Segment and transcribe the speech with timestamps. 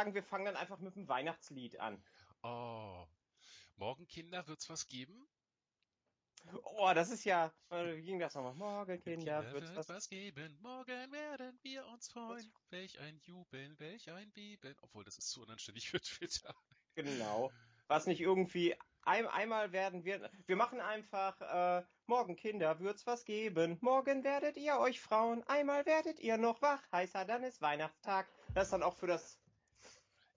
[0.00, 2.02] sagen, wir fangen dann einfach mit dem Weihnachtslied an.
[2.42, 3.04] Oh.
[3.76, 5.28] Morgen, Kinder, wird's was geben?
[6.62, 8.54] Oh, das ist ja, äh, wie ging das nochmal?
[8.54, 9.88] Morgen, Kinder, Kinder wird's wird was...
[9.90, 10.56] was geben.
[10.62, 12.50] Morgen werden wir uns freuen.
[12.70, 14.74] Welch ein Jubeln, welch ein Beben.
[14.80, 16.54] Obwohl, das ist zu unanständig für Twitter.
[16.94, 17.52] Genau.
[17.86, 23.26] Was nicht irgendwie, ein, einmal werden wir, wir machen einfach, äh, morgen, Kinder, wird's was
[23.26, 23.76] geben.
[23.82, 26.82] Morgen werdet ihr euch frauen, einmal werdet ihr noch wach.
[26.90, 28.26] Heißer, dann ist Weihnachtstag.
[28.54, 29.39] Das ist dann auch für das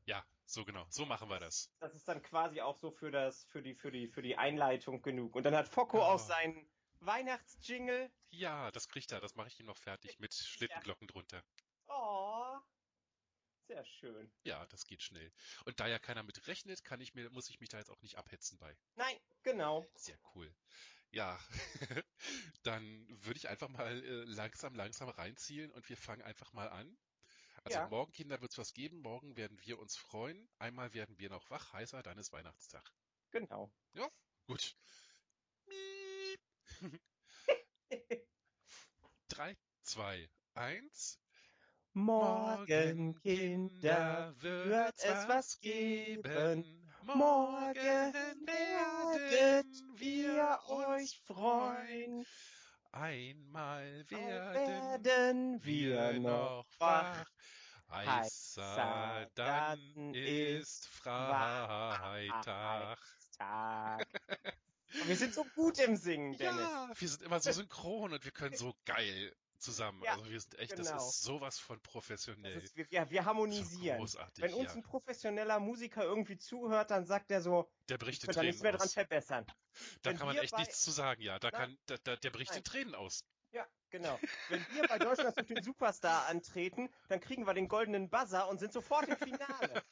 [0.05, 0.85] Ja, so genau.
[0.89, 1.71] So machen wir das.
[1.79, 5.01] Das ist dann quasi auch so für das, für die, für die, für die Einleitung
[5.01, 5.35] genug.
[5.35, 6.03] Und dann hat Focko Oh.
[6.03, 8.11] auch seinen Weihnachtsjingle.
[8.29, 9.21] Ja, das kriegt er.
[9.21, 11.43] Das mache ich ihm noch fertig mit Schlittenglocken drunter.
[11.87, 12.57] Oh.
[13.67, 14.31] Sehr schön.
[14.43, 15.31] Ja, das geht schnell.
[15.65, 18.01] Und da ja keiner mit rechnet, kann ich mir, muss ich mich da jetzt auch
[18.01, 18.77] nicht abhetzen bei.
[18.95, 19.85] Nein, genau.
[19.95, 20.53] Sehr cool.
[21.11, 21.39] Ja,
[22.63, 26.97] dann würde ich einfach mal äh, langsam, langsam reinzielen und wir fangen einfach mal an.
[27.65, 27.87] Also Ja.
[27.87, 28.99] morgen, Kinder, wird es was geben.
[29.01, 30.49] Morgen werden wir uns freuen.
[30.59, 32.91] Einmal werden wir noch wach, heißer, dann ist Weihnachtstag.
[33.31, 33.71] Genau.
[34.47, 34.75] Gut.
[35.67, 36.41] Miep.
[39.29, 41.19] Drei, zwei, eins.
[41.93, 46.83] Morgen, Kinder, wird es was geben.
[47.03, 52.25] Morgen werdet wir euch freuen.
[52.91, 57.25] Einmal Werden, werden wir noch wach.
[57.93, 62.99] Heißer, dann ist Freitag.
[63.37, 64.07] Tag.
[65.07, 66.61] Wir sind so gut im Singen, Dennis.
[66.61, 69.99] Ja, wir sind immer so synchron und wir können so geil zusammen.
[70.03, 70.91] Ja, also wir sind echt, genau.
[70.91, 72.61] das ist sowas von professionell.
[72.61, 73.97] ist, wir, wir, wir harmonisieren.
[73.97, 74.75] So großartig, Wenn uns ja.
[74.75, 78.45] ein professioneller Musiker irgendwie zuhört, dann sagt er so, Der ich bricht in könnte da
[78.45, 78.93] nichts mehr dran aus.
[78.93, 79.45] verbessern.
[80.03, 81.39] Da wenn kann man echt bei- nichts zu sagen, ja.
[81.39, 81.59] Da Nein.
[81.59, 82.63] kann, da, da, der bricht in Nein.
[82.63, 83.23] Tränen aus.
[83.93, 84.19] Ja, genau.
[84.49, 88.59] Wenn wir bei Deutschland sucht den Superstar antreten, dann kriegen wir den goldenen Buzzer und
[88.59, 89.83] sind sofort im Finale.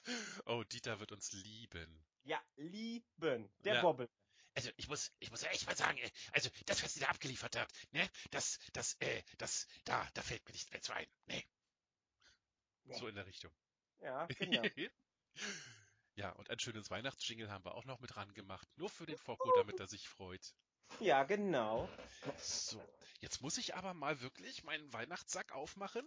[0.46, 2.04] Oh, Dieter wird uns lieben.
[2.24, 3.52] Ja, lieben.
[3.60, 3.82] Der Ja.
[3.82, 4.10] Bobbel.
[4.54, 7.56] Also ich muss, ich muss echt mal sagen, äh, also das, was ihr da abgeliefert
[7.56, 11.08] habt, ne, das, das, äh, das, da, da fällt mir nichts mehr zu ein.
[11.28, 11.42] Ne.
[12.84, 12.96] Nee.
[12.96, 13.52] So in der Richtung.
[14.02, 14.64] Ja, genau.
[16.16, 18.68] ja, und ein schönes Weihnachtsjingle haben wir auch noch mit ran gemacht.
[18.76, 20.54] Nur für den Focko, damit er sich freut.
[21.00, 21.90] Ja, genau.
[22.40, 22.82] So,
[23.20, 26.06] jetzt muss ich aber mal wirklich meinen Weihnachtssack aufmachen.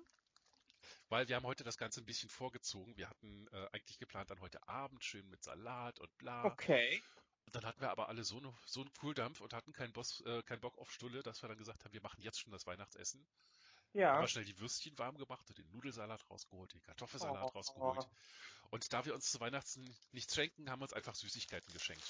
[1.09, 2.97] Weil wir haben heute das Ganze ein bisschen vorgezogen.
[2.97, 6.45] Wir hatten äh, eigentlich geplant dann heute Abend schön mit Salat und bla.
[6.45, 7.03] Okay.
[7.47, 10.21] Und dann hatten wir aber alle so, ne, so einen Cooldampf und hatten keinen, Boss,
[10.22, 12.66] äh, keinen Bock auf Stulle, dass wir dann gesagt haben, wir machen jetzt schon das
[12.66, 13.21] Weihnachtsessen.
[13.21, 14.21] Haben Ja.
[14.21, 17.49] wir schnell die Würstchen warm gemacht und den Nudelsalat rausgeholt, den Kartoffelsalat Oh.
[17.49, 18.09] rausgeholt.
[18.71, 22.05] Und da wir uns zu Weihnachten nichts schenken, haben wir uns einfach Süßigkeiten geschenkt.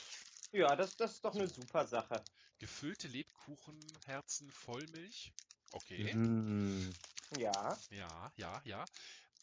[0.55, 2.25] Ja, das, das ist doch eine super Sache.
[2.59, 5.33] Gefüllte Lebkuchenherzen Vollmilch.
[5.73, 6.15] Okay.
[6.15, 6.95] Mhm.
[7.39, 7.77] Ja.
[7.91, 8.85] Ja, ja, ja.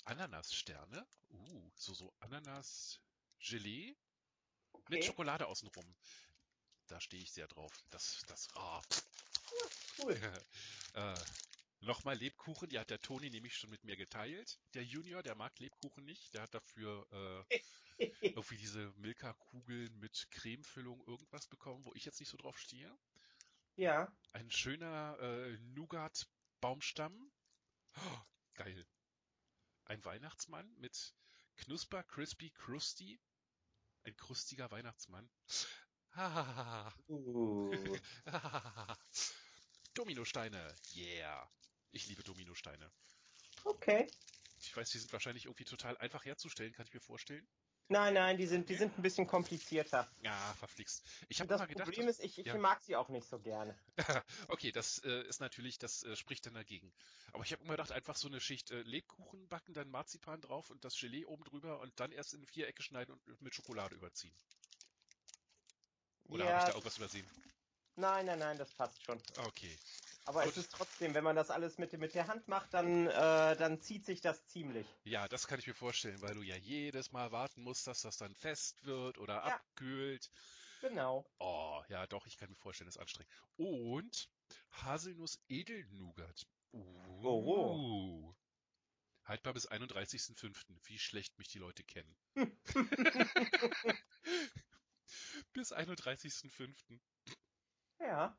[0.06, 1.06] Ananassterne.
[1.30, 3.94] Uh, so, so Ananas-Gelee
[4.88, 5.04] mit Okay.
[5.04, 5.86] Schokolade außenrum.
[6.88, 7.74] Da stehe ich sehr drauf.
[7.90, 8.82] Das, das, ah.
[10.00, 10.16] Cool.
[10.94, 11.14] äh,
[11.82, 14.60] Nochmal Lebkuchen, die hat der Toni nämlich schon mit mir geteilt.
[14.76, 16.34] Der Junior, der mag Lebkuchen nicht.
[16.36, 17.08] Der hat dafür
[17.50, 17.58] äh,
[18.22, 22.97] irgendwie diese Milka-Kugeln mit Cremefüllung irgendwas bekommen, wo ich jetzt nicht so drauf stehe.
[23.75, 24.12] ja.
[24.34, 27.31] Ein schöner äh, Nougat-Baumstamm.
[27.97, 28.22] Oh,
[28.56, 28.88] geil.
[29.85, 31.13] Ein Weihnachtsmann mit
[31.57, 33.19] Knusper, Crispy, Krusty.
[34.03, 35.29] Ein krustiger Weihnachtsmann.
[36.13, 36.94] Hahaha.
[37.07, 37.72] Uh.
[39.94, 40.75] Dominosteine.
[40.95, 41.51] Yeah.
[41.91, 42.91] Ich liebe Dominosteine.
[43.63, 44.07] Okay.
[44.59, 47.47] Ich weiß, die sind wahrscheinlich irgendwie total einfach herzustellen, kann ich mir vorstellen.
[47.91, 50.07] Nein, nein, die sind, die sind ein bisschen komplizierter.
[50.22, 51.03] Ja, verflixt.
[51.28, 52.57] Ich habe das immer gedacht, Problem ist, ich, ich ja.
[52.57, 53.78] mag sie auch nicht so gerne.
[54.47, 56.94] okay, das äh, ist natürlich, das äh, spricht dann dagegen.
[57.34, 60.69] Aber ich habe immer gedacht, einfach so eine Schicht äh, Lebkuchen backen, dann Marzipan drauf
[60.69, 64.34] und das Gelee oben drüber und dann erst in Vierecke schneiden und mit Schokolade überziehen.
[66.30, 67.30] Oder habe ich ja, da irgendwas übersehen?
[67.98, 69.21] nein, nein, nein, das passt schon.
[69.36, 69.77] Okay.
[70.25, 70.51] Aber Gut.
[70.51, 73.81] es ist trotzdem, wenn man das alles mit, mit der Hand macht, dann, äh, dann
[73.81, 74.85] zieht sich das ziemlich.
[75.03, 78.18] Ja, das kann ich mir vorstellen, weil du ja jedes Mal warten musst, dass das
[78.18, 79.56] dann fest wird oder Ja.
[79.56, 80.29] abkühlt.
[80.81, 81.25] Genau.
[81.39, 83.31] Oh, ja, doch, ich kann mir vorstellen, das ist anstrengend.
[83.57, 84.29] Und
[84.71, 86.47] Haselnuss Edelnougat.
[86.73, 87.23] Uh.
[87.23, 88.35] Oh.
[89.25, 90.56] Haltbar bis 31.05.
[90.85, 92.15] Wie schlecht mich die Leute kennen.
[95.53, 97.00] bis 31.05.
[98.00, 98.38] Ja.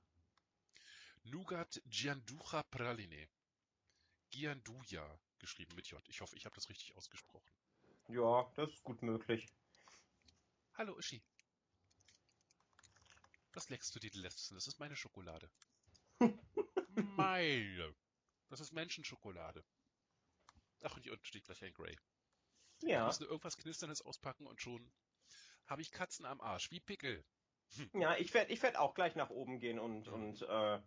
[1.24, 3.28] Nougat Gianduja Praline.
[4.30, 6.00] Gianduja geschrieben mit J.
[6.08, 7.50] Ich hoffe, ich habe das richtig ausgesprochen.
[8.08, 9.46] Ja, das ist gut möglich.
[10.74, 11.22] Hallo Uschi.
[13.52, 14.54] Was leckst du dir die letzten?
[14.54, 15.50] Das ist meine Schokolade.
[17.16, 17.94] meine.
[18.48, 19.64] Das ist Menschenschokolade.
[20.82, 21.96] Ach, und hier unten steht gleich ein Grey.
[22.80, 24.92] Ich Ja, muss nur irgendwas Knisterndes auspacken und schon
[25.66, 27.24] habe ich Katzen am Arsch, wie Pickel.
[27.94, 30.80] ja, ich werde ich werd auch gleich nach oben gehen und, und äh,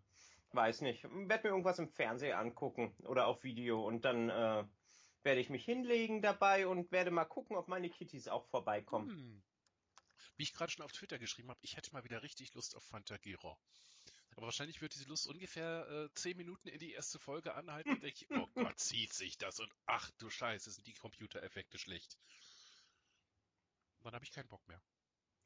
[0.56, 4.66] weiß nicht, werde mir irgendwas im Fernsehen angucken oder auf Video und dann äh,
[5.24, 9.10] werde ich mich hinlegen dabei und werde mal gucken, ob meine Kittys auch vorbeikommen.
[9.10, 9.44] Hm.
[10.38, 12.84] Wie ich gerade schon auf Twitter geschrieben habe, ich hätte mal wieder richtig Lust auf
[12.84, 13.57] Fantagiro.
[14.36, 18.04] Aber wahrscheinlich wird diese Lust ungefähr äh, zehn Minuten in die erste Folge anhalten und
[18.04, 22.18] denke ich, oh Gott, zieht sich das und ach du Scheiße, sind die Computereffekte schlecht.
[24.02, 24.81] Dann habe ich keinen Bock mehr.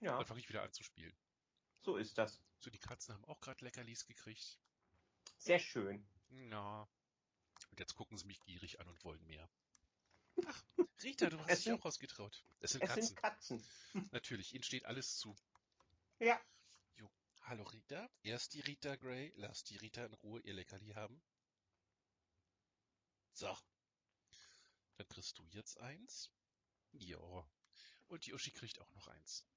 [0.02, 1.16] Ja, Dann fange ich wieder an zu spielen.
[1.82, 2.42] so ist das.
[2.60, 4.60] So, die Katzen haben auch gerade Leckerlis gekriegt.
[5.40, 6.06] Sehr schön.
[6.30, 6.88] Ja.
[7.72, 9.50] Und jetzt gucken sie mich gierig an und wollen mehr.
[10.46, 10.64] Ach,
[11.04, 12.46] Rita, du hast Es dich sind- auch rausgetraut.
[12.60, 13.04] Es sind Es Katzen.
[13.08, 13.64] sind Katzen.
[14.14, 15.36] Natürlich, ihnen steht alles zu.
[16.20, 16.40] Ja,
[17.44, 18.08] Hallo Rita.
[18.22, 19.34] Erst die Rita Gray.
[19.36, 21.20] Lass die Rita in Ruhe ihr Leckerli haben.
[23.34, 23.58] So.
[24.98, 26.30] Dann kriegst du jetzt eins.
[26.92, 27.18] Ja.
[28.08, 29.48] Und die Uschi kriegt auch noch eins.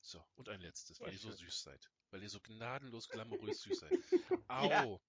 [0.00, 1.90] So, und ein letztes, weil Sehr ihr so süß seid.
[2.14, 3.90] Weil ihr so gnadenlos glamourös süß seid.
[4.48, 4.70] Au!
[4.70, 5.00] Ja.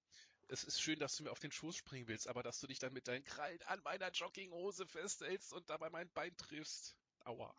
[0.48, 2.80] Es ist schön, dass du mir auf den Schoß springen willst, aber dass du dich
[2.80, 6.98] dann mit deinen Krallen an meiner Jogginghose festhältst und dabei mein Bein triffst.
[7.20, 7.56] Aua.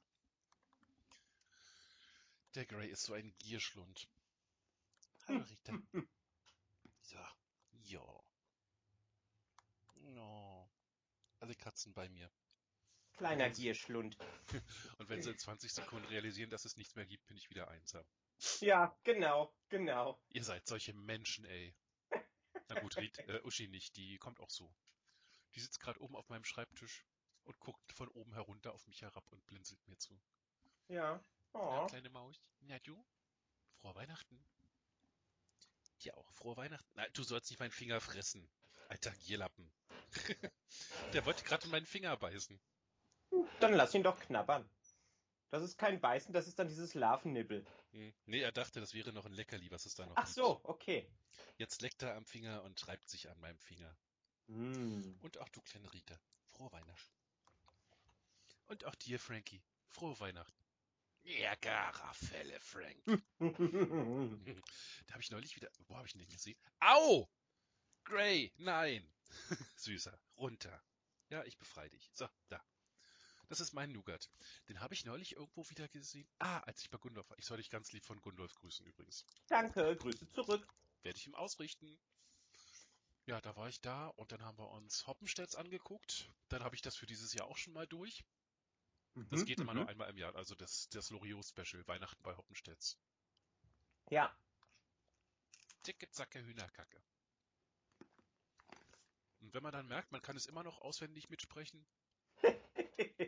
[2.56, 4.08] Der Grey ist so ein Gierschlund.
[5.28, 5.78] Hallo Rita.
[7.02, 7.18] So.
[7.84, 8.24] Ja.
[9.94, 10.68] No.
[11.38, 12.28] Alle Katzen bei mir.
[13.16, 14.18] kleiner Gierschlund.
[14.98, 17.68] Und wenn sie in 20 Sekunden realisieren, dass es nichts mehr gibt, bin ich wieder
[17.68, 18.04] einsam.
[18.60, 20.20] Ja, genau, genau.
[20.30, 21.74] Ihr seid solche Menschen, ey.
[22.68, 24.74] Na gut, Rit, äh, Uschi nicht, die kommt auch so.
[25.54, 27.04] Die sitzt gerade oben auf meinem Schreibtisch
[27.44, 30.20] und guckt von oben herunter auf mich herab und blinzelt mir zu.
[30.88, 31.22] Ja.
[31.52, 31.86] Na, Oh.
[31.86, 32.42] kleine Maus.
[32.60, 33.02] Na du?
[33.76, 34.44] Frohe Weihnachten.
[36.00, 36.90] Ja auch, frohe Weihnachten.
[36.94, 38.46] Nein, du sollst nicht meinen Finger fressen.
[38.88, 39.72] Alter Gierlappen.
[41.12, 42.60] Der wollte gerade in meinen Finger beißen.
[43.60, 44.68] Dann lass ihn doch knabbern.
[45.50, 47.64] Das ist kein Beißen, das ist dann dieses Larvennibbel.
[47.92, 48.12] Hm.
[48.26, 50.34] Nee, er dachte, das wäre noch ein Leckerli, was es da noch Ach gibt.
[50.34, 51.08] so, okay.
[51.56, 53.96] Jetzt leckt er am Finger und reibt sich an meinem Finger.
[54.48, 55.18] Hm.
[55.22, 56.18] Und auch du, kleine Rita.
[56.48, 57.14] Frohe Weihnachten.
[58.66, 59.62] Und auch dir, Frankie.
[59.88, 60.66] Frohe Weihnachten.
[61.22, 63.02] Ja, Garafelle, Frank.
[65.06, 65.70] Da habe ich neulich wieder.
[65.86, 66.58] Wo habe ich denn gesehen?
[66.80, 67.28] Au!
[68.04, 69.12] Gray, nein!
[69.76, 70.82] Süßer, runter.
[71.28, 72.10] Ja, ich befreie dich.
[72.12, 72.62] So, da.
[73.48, 74.28] Das ist mein Nougat.
[74.68, 76.28] Den habe ich neulich irgendwo wieder gesehen.
[76.38, 77.38] Ah, als ich bei Gundolf war.
[77.38, 79.24] Ich soll dich ganz lieb von Gundolf grüßen übrigens.
[79.48, 80.66] Danke, Grüße zurück.
[81.02, 81.98] Werde ich ihm ausrichten.
[83.26, 86.32] Ja, da war ich da und dann haben wir uns Hoppenstedts angeguckt.
[86.48, 88.24] Dann habe ich das für dieses Jahr auch schon mal durch.
[89.30, 89.80] Das Mhm, geht immer mhm.
[89.80, 90.34] nur einmal im Jahr.
[90.36, 92.98] Also das, das Loriot-Special, Weihnachten bei Hoppenstedts.
[94.10, 94.36] Ja.
[95.82, 97.02] Ticke, zacke, Hühnerkacke.
[99.40, 101.86] Und wenn man dann merkt, man kann es immer noch auswendig mitsprechen,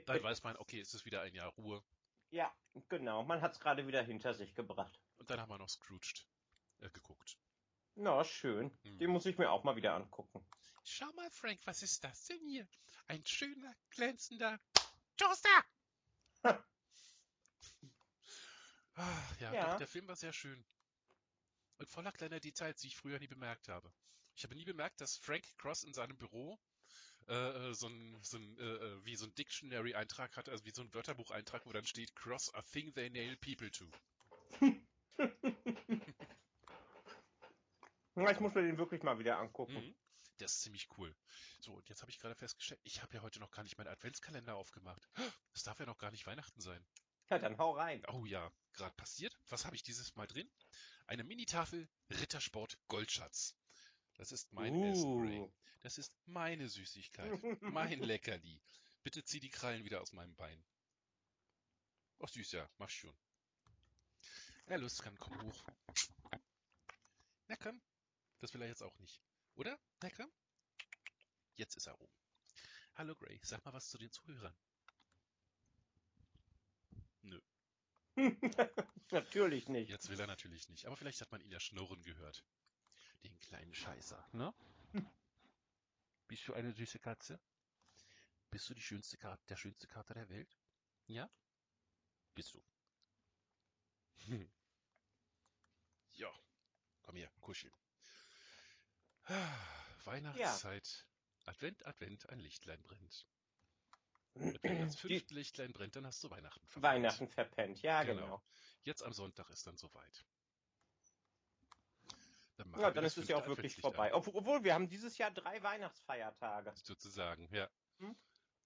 [0.06, 1.82] dann weiß man, okay, es ist wieder ein Jahr Ruhe.
[2.30, 2.52] ja,
[2.88, 3.22] genau.
[3.24, 5.00] Man hat es gerade wieder hinter sich gebracht.
[5.18, 6.26] Und dann haben wir noch Scrooged
[6.80, 7.38] äh, geguckt.
[7.94, 8.70] Na, schön.
[8.82, 8.98] Hm.
[8.98, 10.46] Den muss ich mir auch mal wieder angucken.
[10.84, 12.66] Schau mal, Frank, was ist das denn hier?
[13.08, 14.60] Ein schöner, glänzender
[15.16, 15.64] Toaster!
[18.94, 19.70] ah, ja, Ja.
[19.70, 20.64] Doch, der Film war sehr schön.
[21.78, 23.92] Und voller kleiner Details, die ich früher nie bemerkt habe.
[24.34, 26.61] Ich habe nie bemerkt, dass Frank Cross in seinem Büro
[27.28, 30.70] äh, äh, so ein, so ein äh, äh, wie so ein Dictionary-Eintrag hat, also wie
[30.70, 33.85] so ein Wörterbucheintrag, wo dann steht Cross a thing they nail people to.
[38.14, 39.75] Na, ich muss mir den wirklich mal wieder angucken.
[39.75, 39.94] Mhm.
[40.40, 41.14] Der ist ziemlich cool.
[41.61, 43.88] So, und jetzt habe ich gerade festgestellt, ich habe ja heute noch gar nicht meinen
[43.88, 45.08] Adventskalender aufgemacht.
[45.54, 46.87] Es darf ja noch gar nicht Weihnachten sein.
[47.30, 48.02] Ja, dann hau rein.
[48.12, 49.37] Oh ja, gerade passiert.
[49.49, 50.49] Was habe ich dieses Mal drin?
[51.08, 53.56] Eine Minitafel Rittersport Goldschatz.
[54.18, 54.75] Das ist mein.
[54.75, 55.50] Uh.
[55.80, 57.30] Das ist meine Süßigkeit.
[57.62, 58.60] Mein Leckerli.
[59.04, 60.62] Bitte zieh die Krallen wieder aus meinem Bein.
[62.18, 63.16] Ach süß, ja, mach schon.
[64.66, 65.64] Ja, Lust kann, komm hoch.
[67.46, 67.80] Na komm.
[68.40, 69.22] Das will er jetzt auch nicht.
[69.54, 69.78] Oder?
[70.02, 70.30] Na komm.
[71.54, 72.12] Jetzt ist er oben.
[72.96, 74.56] Hallo Gray, sag mal was zu den Zuhörern.
[79.10, 79.90] Natürlich nicht.
[79.90, 82.44] Jetzt will er natürlich nicht, aber vielleicht hat man ihn ja schnurren gehört.
[83.22, 84.54] Den kleinen Scheißer, ne?
[86.28, 87.40] Bist du eine süße Katze?
[88.50, 90.56] Bist du die schönste Karte, der schönste Kater der Welt?
[91.06, 91.30] Ja?
[92.34, 92.62] Bist du.
[94.26, 94.50] Hm.
[96.14, 96.32] Ja,
[97.02, 97.72] komm her, kuscheln.
[100.04, 101.06] Weihnachtszeit.
[101.44, 103.26] Advent, Advent, ein Lichtlein brennt.
[104.34, 106.82] Und wenn das fünfte Lichtlein brennt, dann hast du Weihnachten verpasst.
[106.94, 107.80] Weihnachten verpennt.
[107.82, 108.22] Ja, Genau.
[108.22, 108.42] genau.
[108.82, 110.26] Jetzt am Sonntag ist dann soweit.
[112.58, 114.12] Dann Ja, dann ist es ja auch wirklich vorbei.
[114.12, 116.74] an, Obwohl, wir haben dieses Jahr drei Weihnachtsfeiertage.
[116.82, 117.68] Sozusagen, ja.
[117.98, 118.16] Hm?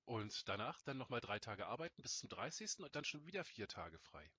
[0.04, 2.80] Und danach dann nochmal drei Tage arbeiten bis zum 30.
[2.80, 4.30] und dann schon wieder vier Tage frei.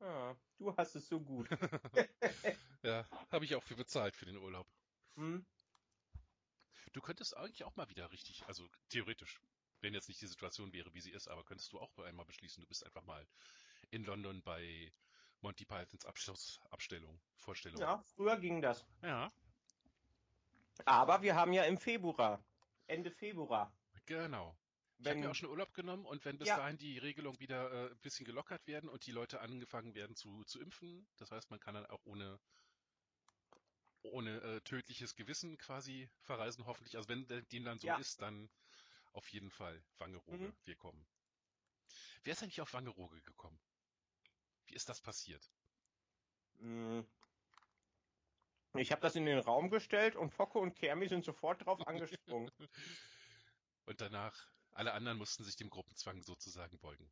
[0.00, 1.48] Ah, du hast es so gut.
[2.82, 4.68] Ja, habe ich auch für bezahlt für den Urlaub.
[5.16, 5.44] Hm?
[6.92, 9.40] Du könntest eigentlich auch mal wieder richtig, also theoretisch,
[9.80, 12.60] wenn jetzt nicht die Situation wäre, wie sie ist, aber könntest du auch einmal beschließen,
[12.60, 13.26] du bist einfach mal
[13.90, 14.92] in London bei
[15.40, 17.80] Monty Pythons Abschluss, Abstellung, Vorstellung.
[17.80, 18.84] Ja, früher ging das.
[19.02, 19.30] Ja,
[20.84, 22.42] Aber wir haben ja im Februar,
[22.86, 23.72] Ende Februar.
[24.06, 24.56] genau.
[24.98, 26.56] Ich habe mir auch schon Urlaub genommen und wenn bis Ja.
[26.56, 30.42] dahin die Regelungen wieder äh, ein bisschen gelockert werden und die Leute angefangen werden zu,
[30.44, 32.38] zu impfen, das heißt, man kann dann auch ohne
[34.02, 36.96] ohne äh, tödliches Gewissen quasi verreisen, hoffentlich.
[36.96, 37.96] Also wenn de- dem dann so Ja.
[37.96, 38.48] ist, dann
[39.12, 40.56] auf jeden Fall Wangerooge, Mhm.
[40.64, 41.04] wir kommen.
[42.22, 43.58] Wer ist eigentlich auf Wangerooge gekommen?
[44.66, 45.50] Wie ist das passiert?
[46.60, 47.06] Mh,
[48.78, 52.50] ich habe das in den Raum gestellt und Focke und Kermi sind sofort drauf angesprungen.
[53.86, 57.10] Und danach, alle anderen mussten sich dem Gruppenzwang sozusagen beugen.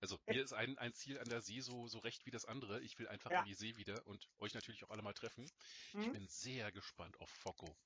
[0.00, 2.80] Also mir ist ein, ein Ziel an der See so, so recht wie das andere.
[2.82, 3.36] Ich will einfach Ja.
[3.36, 5.50] an die See wieder und euch natürlich auch alle mal treffen.
[5.98, 6.12] Ich Hm?
[6.12, 7.78] bin sehr gespannt auf Focko.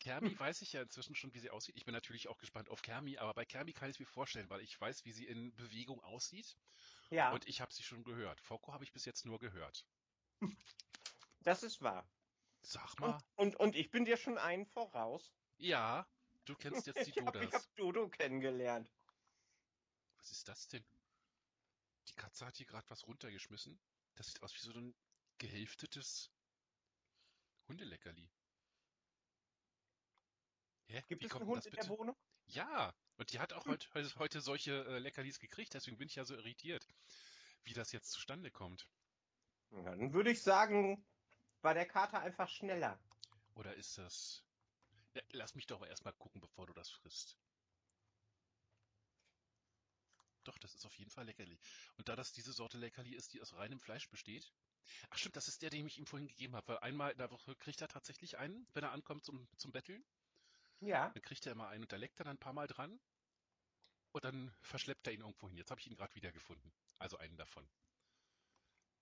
[0.00, 0.38] Kermi Hm.
[0.38, 1.76] weiß ich ja inzwischen schon, wie sie aussieht.
[1.76, 4.50] Ich bin natürlich auch gespannt auf Kermi, aber bei Kermi kann ich es mir vorstellen,
[4.50, 6.58] weil ich weiß, wie sie in Bewegung aussieht
[7.10, 8.40] Ja, und ich habe sie schon gehört.
[8.40, 9.86] Focko habe ich bis jetzt nur gehört.
[11.40, 12.08] das ist wahr.
[12.62, 15.34] Sag Und, mal, und, und ich bin dir schon einen voraus.
[15.58, 16.08] ja,
[16.44, 17.52] du kennst jetzt die Ich habe Dodas.
[17.52, 18.90] hab Dodo kennengelernt.
[20.18, 20.84] Was ist das denn?
[22.08, 23.80] Die Katze hat hier gerade was runtergeschmissen.
[24.14, 24.94] Das sieht aus wie so ein
[25.38, 26.30] gehälftetes
[27.68, 28.30] Hundeleckerli.
[30.88, 31.02] Hä?
[31.08, 31.88] Gibt Wie es einen Hund das in der bitte?
[31.88, 32.16] Wohnung?
[32.46, 33.72] Ja, und die hat auch Hm.
[33.94, 36.88] heute, heute, solche äh, Leckerlis gekriegt, deswegen bin ich ja so irritiert,
[37.64, 38.88] wie das jetzt zustande kommt.
[39.72, 41.04] Ja, dann würde ich sagen,
[41.62, 42.98] war der Kater einfach schneller.
[43.54, 44.42] Oder ist das...
[45.14, 47.36] Ja, lass mich doch erstmal gucken, bevor du das frisst.
[50.44, 51.58] Doch, das ist auf jeden Fall Leckerli.
[51.98, 54.52] Und da das diese Sorte Leckerli ist, die aus reinem Fleisch besteht.
[55.10, 56.68] Ach stimmt, das ist der, den ich ihm vorhin gegeben habe.
[56.68, 60.02] Weil einmal in der Woche kriegt er tatsächlich einen, wenn er ankommt zum, zum Betteln.
[60.80, 62.98] Ja, Dann kriegt er immer einen und da leckt er dann ein paar Mal dran.
[64.12, 65.56] Und dann verschleppt er ihn irgendwo hin.
[65.56, 66.72] Jetzt habe ich ihn gerade wiedergefunden.
[66.98, 67.68] Also einen davon.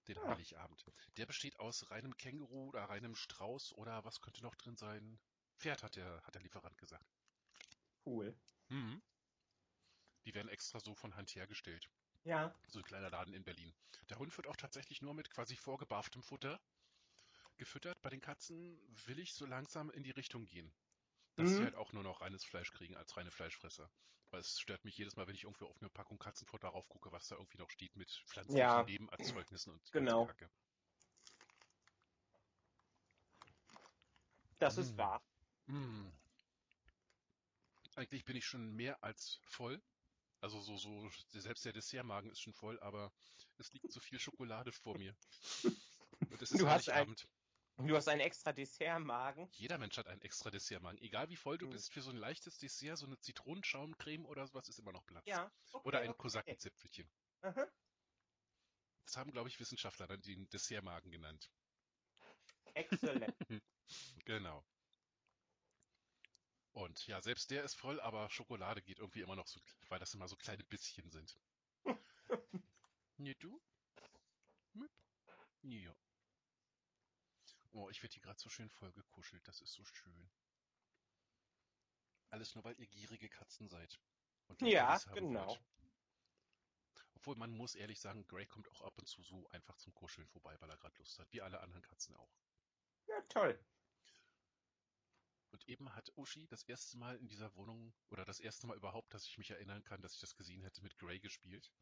[0.07, 0.29] Den Ah.
[0.29, 0.85] Heiligabend.
[1.17, 5.19] Der besteht aus reinem Känguru oder reinem Strauß oder was könnte noch drin sein?
[5.59, 7.07] Pferd hat der, hat der Lieferant gesagt.
[8.07, 8.35] cool.
[8.69, 9.03] Mhm.
[10.25, 11.89] Die werden extra so von Hand hergestellt.
[12.25, 13.75] Ja, So ein kleiner Laden in Berlin.
[14.11, 16.61] Der Hund wird auch tatsächlich nur mit quasi vorgebarftem Futter
[17.57, 18.01] gefüttert.
[18.03, 20.73] Bei den Katzen will ich so langsam in die Richtung gehen.
[21.39, 21.65] Dass sie Mhm.
[21.65, 23.89] halt auch nur noch reines Fleisch kriegen als reine Fleischfresser.
[24.31, 27.29] Weil es stört mich jedes Mal, wenn ich irgendwo auf eine Packung Katzenfutter raufgucke, was
[27.29, 28.83] da irgendwie noch steht mit pflanzlichen Ja.
[28.83, 30.27] Nebenerzeugnissen und Genau.
[30.27, 30.51] Kacke.
[34.59, 34.99] das ist Mm.
[34.99, 35.23] wahr.
[35.67, 36.09] Mm.
[37.95, 39.81] Eigentlich bin ich schon mehr als voll.
[40.41, 43.13] Also so, so, selbst der Dessertmagen ist schon voll, aber
[43.59, 45.17] es liegt so viel Schokolade vor mir.
[46.33, 47.29] Und es ist Du hast ein- Heiligabend.
[47.79, 49.49] Du hast einen extra Dessertmagen.
[49.53, 51.01] Jeder Mensch hat einen extra Dessertmagen.
[51.01, 51.73] Egal wie voll du Hm.
[51.73, 55.25] bist, für so ein leichtes Dessert, so eine Zitronenschaumcreme oder sowas ist immer noch Platz.
[55.27, 55.51] Ja.
[55.73, 56.19] Okay, Oder ein okay.
[56.19, 57.09] Kosakenzipfelchen.
[57.43, 57.67] Aha.
[59.07, 61.51] Das haben, glaube ich, Wissenschaftler dann den Dessertmagen genannt.
[62.75, 63.35] Exzellent.
[64.27, 64.63] Genau.
[66.73, 69.59] Und ja, selbst der ist voll, aber Schokolade geht irgendwie immer noch so,
[69.89, 71.39] weil das immer so kleine Bisschen sind.
[73.21, 73.61] Nee, du?
[74.75, 74.91] Müp.
[75.63, 75.93] Ja.
[77.73, 80.31] Oh, ich werde hier gerade so schön voll gekuschelt, das ist so schön.
[82.31, 83.99] Alles nur, weil ihr gierige Katzen seid.
[84.49, 85.47] Und Ja, genau.
[85.47, 85.61] wollt.
[87.15, 90.29] Obwohl man muss ehrlich sagen, Gray kommt auch ab und zu so einfach zum Kuscheln
[90.29, 92.33] vorbei, weil er gerade Lust hat, wie alle anderen Katzen auch.
[93.07, 93.59] Ja, toll.
[95.51, 99.13] Und eben hat Uschi das erste Mal in dieser Wohnung oder das erste Mal überhaupt,
[99.15, 101.73] dass ich mich erinnern kann, dass ich das gesehen hätte, mit Gray gespielt.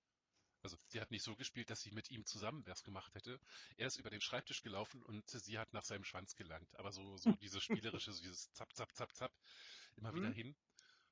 [0.67, 3.39] Also sie hat nicht so gespielt, dass sie mit ihm zusammen was gemacht hätte.
[3.77, 6.75] Er ist über den Schreibtisch gelaufen und sie hat nach seinem Schwanz gelangt.
[6.75, 9.33] Aber so, so dieses spielerische, so dieses Zap, Zap, Zap, Zap,
[9.95, 10.35] immer wieder Mhm.
[10.35, 10.57] hin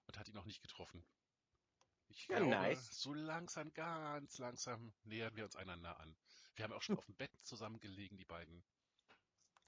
[0.08, 1.06] und hat ihn noch nicht getroffen.
[2.08, 3.00] Ich Ja, glaube, nice.
[3.00, 6.16] so langsam, ganz langsam nähern wir uns einander an.
[6.56, 8.64] Wir haben auch schon auf dem Bett zusammengelegen, die beiden.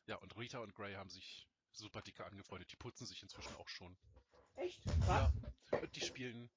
[0.07, 2.73] Ja, und Rita und Gray haben sich super dicke angefreundet.
[2.73, 3.97] Die putzen sich inzwischen auch schon.
[4.57, 4.85] Echt?
[5.07, 5.33] Ja.
[5.71, 5.81] Was?
[5.83, 6.51] Und die spielen,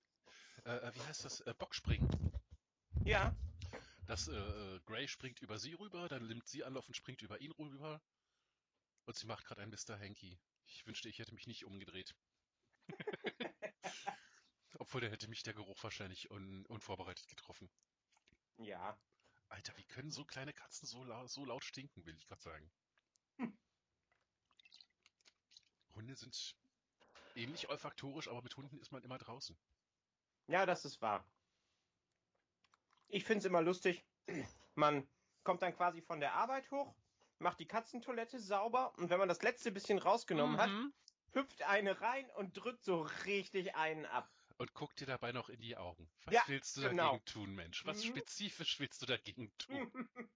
[0.65, 2.09] äh, äh, wie heißt das, äh, Bockspringen.
[3.09, 3.35] Ja.
[4.05, 7.41] Das äh, äh, Gray springt über sie rüber, dann nimmt sie Anlauf und springt über
[7.41, 7.99] ihn rüber.
[9.05, 9.99] Und sie macht gerade einen Mr.
[9.99, 10.39] Hanky.
[10.67, 12.15] Ich wünschte, ich hätte mich nicht umgedreht.
[14.77, 17.71] Obwohl, da hätte mich der Geruch wahrscheinlich un unvorbereitet getroffen.
[18.57, 18.95] Ja.
[19.47, 22.71] Alter, wie können so kleine Katzen so, lau so laut stinken, will ich gerade sagen.
[25.95, 26.55] Hunde sind
[27.33, 29.57] ähnlich olfaktorisch, aber mit Hunden ist man immer draußen.
[30.45, 31.25] Ja, das ist wahr.
[33.09, 34.03] Ich find's immer lustig.
[34.75, 35.07] Man
[35.43, 36.93] kommt dann quasi von der Arbeit hoch,
[37.39, 40.93] macht die Katzentoilette sauber und wenn man das letzte bisschen rausgenommen hat, Mhm.
[41.33, 44.29] hüpft eine rein und drückt so richtig einen ab.
[44.57, 46.07] Und guck dir dabei noch in die Augen.
[46.25, 47.11] Was Ja, willst du genau.
[47.13, 47.85] dagegen tun, Mensch?
[47.85, 48.09] Was Mhm.
[48.09, 49.91] spezifisch willst du dagegen tun?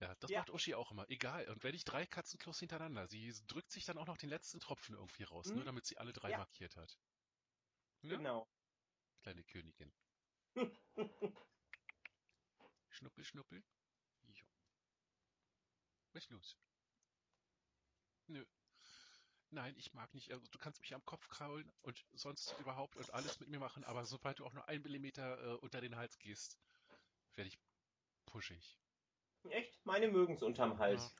[0.00, 0.38] Ja, das Ja.
[0.40, 1.04] macht Uschi auch immer.
[1.10, 1.46] Egal.
[1.50, 4.94] Und wenn ich drei Katzenklos hintereinander, sie drückt sich dann auch noch den letzten Tropfen
[4.94, 5.56] irgendwie raus, Mhm.
[5.56, 6.38] nur damit sie alle drei Ja.
[6.38, 6.98] markiert hat.
[8.02, 8.48] Ja, Genau.
[9.22, 9.92] kleine Königin.
[12.90, 13.62] Schnuppel, schnuppel.
[14.32, 14.46] Jo.
[16.12, 16.56] Was ist los?
[18.26, 18.44] Nö.
[19.50, 20.32] Nein, ich mag nicht.
[20.32, 23.84] Also, du kannst mich am Kopf kraulen und sonst überhaupt und alles mit mir machen,
[23.84, 26.58] aber sobald du auch nur einen Millimeter äh, unter den Hals gehst,
[27.34, 27.58] werde ich
[28.26, 28.78] pushig.
[29.48, 29.84] Echt?
[29.84, 31.14] Meine mögen's unterm Hals.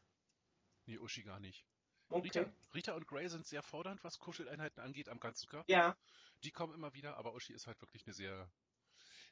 [0.87, 1.67] Nee, Uschi gar nicht.
[2.09, 2.27] Okay.
[2.27, 5.71] Rita, Rita und Gray sind sehr fordernd, was Kuscheleinheiten angeht am ganzen Körper.
[5.71, 5.97] Ja.
[6.43, 8.51] Die kommen immer wieder, aber Uschi ist halt wirklich eine sehr.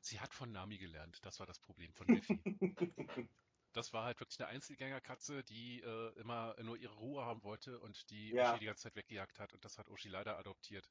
[0.01, 1.25] Sie hat von Nami gelernt.
[1.25, 2.45] Das war das Problem von Biffy.
[3.73, 8.11] das war halt wirklich eine Einzelgängerkatze, die äh, immer nur ihre Ruhe haben wollte und
[8.11, 8.35] die Ja.
[8.35, 9.53] Uschi die ganze Zeit weggejagt hat.
[9.53, 10.91] Und das hat Uschi leider adoptiert.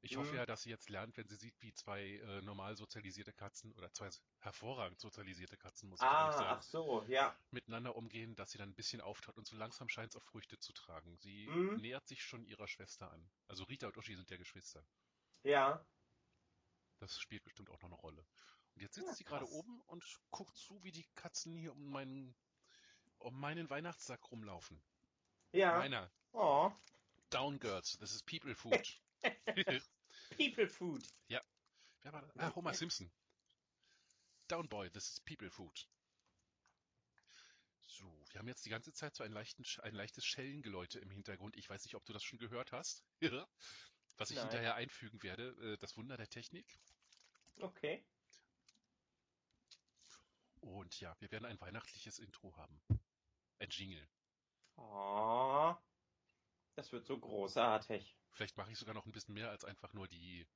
[0.00, 0.36] Ich hoffe Mhm.
[0.36, 3.92] ja, dass sie jetzt lernt, wenn sie sieht, wie zwei äh, normal sozialisierte Katzen oder
[3.92, 7.38] zwei hervorragend sozialisierte Katzen, muss ich ehrlich Ah, sagen, ach so, ja.
[7.50, 10.58] miteinander umgehen, dass sie dann ein bisschen auftaut und so langsam scheint es auch Früchte
[10.58, 11.18] zu tragen.
[11.18, 11.76] Sie Mhm.
[11.76, 13.30] nähert sich schon ihrer Schwester an.
[13.48, 14.86] Also Rita und Uschi sind ja Geschwister.
[15.44, 15.86] Ja.
[16.98, 18.26] Das spielt bestimmt auch noch eine Rolle.
[18.74, 21.90] Und jetzt sitzt Ja, sie gerade oben und guckt zu, wie die Katzen hier um
[21.90, 22.34] meinen,
[23.18, 24.82] um meinen Weihnachtssack rumlaufen.
[25.52, 25.78] Ja.
[25.78, 26.10] Meiner.
[26.32, 26.70] Oh.
[27.30, 29.00] Down Girls, this is People Food.
[30.36, 31.06] People Food.
[32.06, 32.36] Wer war das?
[32.38, 33.10] Ah, Homer Simpson.
[34.46, 35.88] Down Boy, this is People Food.
[37.80, 41.56] So, wir haben jetzt die ganze Zeit so ein, leichten, ein leichtes Schellengeläute im Hintergrund.
[41.56, 43.02] Ich weiß nicht, ob du das schon gehört hast.
[44.18, 44.46] Was ich Nein.
[44.46, 45.48] hinterher einfügen werde.
[45.60, 46.66] äh, Das Wunder der Technik.
[47.60, 48.04] Okay.
[50.60, 52.80] Und ja, wir werden ein weihnachtliches Intro haben.
[53.58, 54.08] Ein Jingle.
[54.76, 55.74] Oh.
[56.74, 58.16] Das wird so großartig.
[58.32, 60.46] Vielleicht mache ich sogar noch ein bisschen mehr als einfach nur die,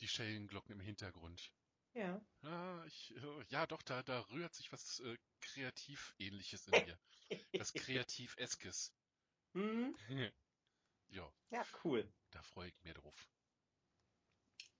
[0.00, 1.52] die Schellenglocken im Hintergrund.
[1.92, 2.20] Ja.
[2.42, 6.98] Ah, ich, äh, ja, doch, da, da rührt sich was äh, Kreativ-ähnliches in mir.
[7.60, 8.94] Was Kreativ-eskes.
[9.54, 9.96] hm?
[11.08, 12.08] ja, Ja, cool.
[12.30, 13.28] da freue ich mich drauf.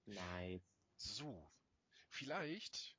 [0.06, 0.62] Nice.
[0.98, 1.50] So,
[2.10, 2.96] vielleicht,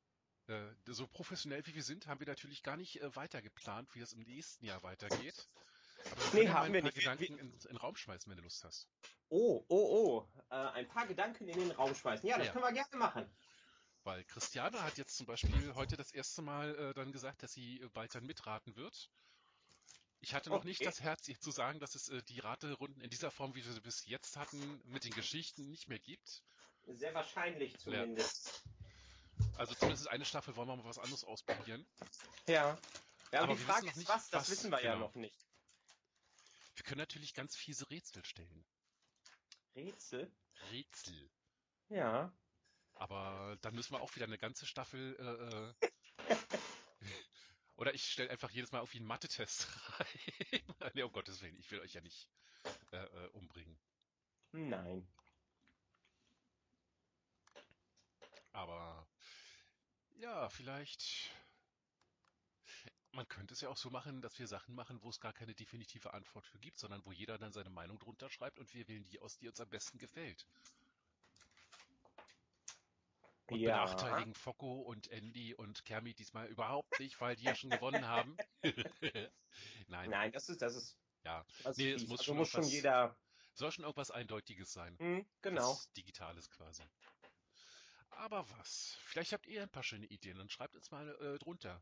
[0.48, 4.00] äh, so professionell wie wir sind, haben wir natürlich gar nicht äh, weiter geplant, wie
[4.00, 5.50] das im nächsten Jahr weitergeht.
[6.12, 7.00] Aber Nee, haben ein wir paar nicht.
[7.00, 8.88] Gedanken in, in den Raum schmeißen, wenn du Lust hast.
[9.30, 10.44] Oh, oh, oh.
[10.50, 12.28] Äh, ein paar Gedanken in den Raum schmeißen.
[12.30, 12.54] Ja, das Ja.
[12.54, 13.38] können wir gerne machen.
[14.04, 17.82] Weil Christiane hat jetzt zum Beispiel heute das erste Mal äh, dann gesagt, dass sie
[17.82, 19.12] äh, bald dann mitraten wird.
[20.20, 20.86] Ich hatte noch nicht Okay.
[20.86, 23.72] das Herz, ihr zu sagen, dass es äh, die Raterunden in dieser Form, wie wir
[23.72, 26.44] sie bis jetzt hatten, mit den Geschichten nicht mehr gibt.
[26.88, 28.64] Sehr wahrscheinlich zumindest.
[29.58, 31.86] Also zumindest eine Staffel wollen wir mal was anderes ausprobieren.
[32.48, 32.78] Ja.
[33.32, 35.08] Ja, Aber aber die wir Frage ist nicht, was, das was, wissen wir ja genau.
[35.08, 35.46] noch nicht.
[36.76, 38.66] Wir können natürlich ganz fiese Rätsel stellen.
[39.76, 40.32] Rätsel?
[40.72, 41.30] Rätsel.
[41.90, 42.32] Ja.
[42.94, 45.16] Aber dann müssen wir auch wieder eine ganze Staffel.
[45.20, 46.34] Äh, äh,
[47.78, 49.68] oder ich stelle einfach jedes Mal auf einen Mathe-Test
[50.00, 50.62] rein.
[50.96, 52.28] nee, um Gottes Willen, ich will euch ja nicht
[52.92, 53.78] äh, äh, umbringen.
[54.52, 55.08] Nein.
[58.52, 59.08] Aber
[60.16, 61.32] ja, vielleicht.
[63.12, 65.56] Man könnte es ja auch so machen, dass wir Sachen machen, wo es gar keine
[65.56, 69.06] definitive Antwort für gibt, sondern wo jeder dann seine Meinung drunter schreibt und wir wählen
[69.06, 70.46] die aus, die uns am besten gefällt.
[73.48, 73.86] Und Ja.
[73.86, 78.36] benachteiligen Focko und Andy und Kermit diesmal überhaupt nicht, weil die ja schon gewonnen haben.
[79.88, 80.98] Nein, Nein, das ist, das ist.
[81.24, 81.46] Ja.
[81.64, 83.18] Ist Nee, es muss also schon muss schon jeder.
[83.54, 84.98] soll schon irgendwas Eindeutiges sein.
[85.00, 85.72] Hm, genau.
[85.72, 86.84] Was Digitales quasi.
[88.10, 88.98] Aber was?
[89.06, 91.82] Vielleicht habt ihr ein paar schöne Ideen, dann schreibt uns mal äh, drunter,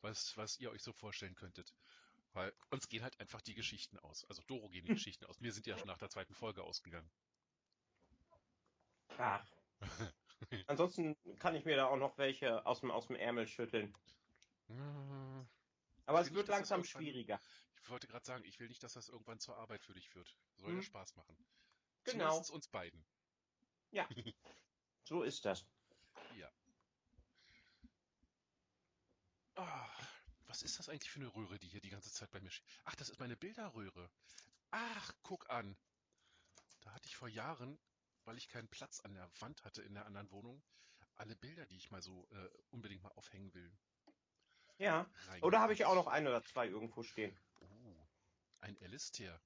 [0.00, 1.74] was, was ihr euch so vorstellen könntet.
[2.32, 4.24] Weil uns gehen halt einfach die Geschichten aus.
[4.26, 4.88] Also Doro gehen die.
[5.06, 5.40] Geschichten aus.
[5.40, 7.10] Mir sind ja schon nach der zweiten Folge ausgegangen.
[9.18, 9.46] Ach.
[10.66, 13.94] Ansonsten kann ich mir da auch noch welche aus dem, aus dem Ärmel schütteln.
[14.68, 15.46] Hm,
[16.06, 17.40] Aber es wird langsam schwieriger.
[17.82, 20.36] Ich wollte gerade sagen, ich will nicht, dass das irgendwann zur Arbeit für dich führt.
[20.56, 20.76] Soll Hm.
[20.78, 21.36] ja Spaß machen.
[22.04, 22.28] Genau.
[22.30, 23.04] Zumindest uns beiden.
[25.04, 25.64] So ist das.
[29.54, 29.88] Ah,
[30.48, 32.66] was ist das eigentlich für eine Röhre, die hier die ganze Zeit bei mir steht?
[32.84, 34.10] Ach, das ist meine Bilderröhre.
[34.70, 35.76] Ach, guck an.
[36.82, 37.78] Da hatte ich vor Jahren,
[38.26, 40.62] weil ich keinen Platz an der Wand hatte in der anderen Wohnung,
[41.14, 43.72] alle Bilder, die ich mal so äh, unbedingt mal aufhängen will.
[44.78, 45.08] Ja.
[45.40, 47.34] Oder habe ich auch noch ein oder zwei irgendwo stehen?
[47.60, 48.06] Oh,
[48.60, 49.40] ein Alistair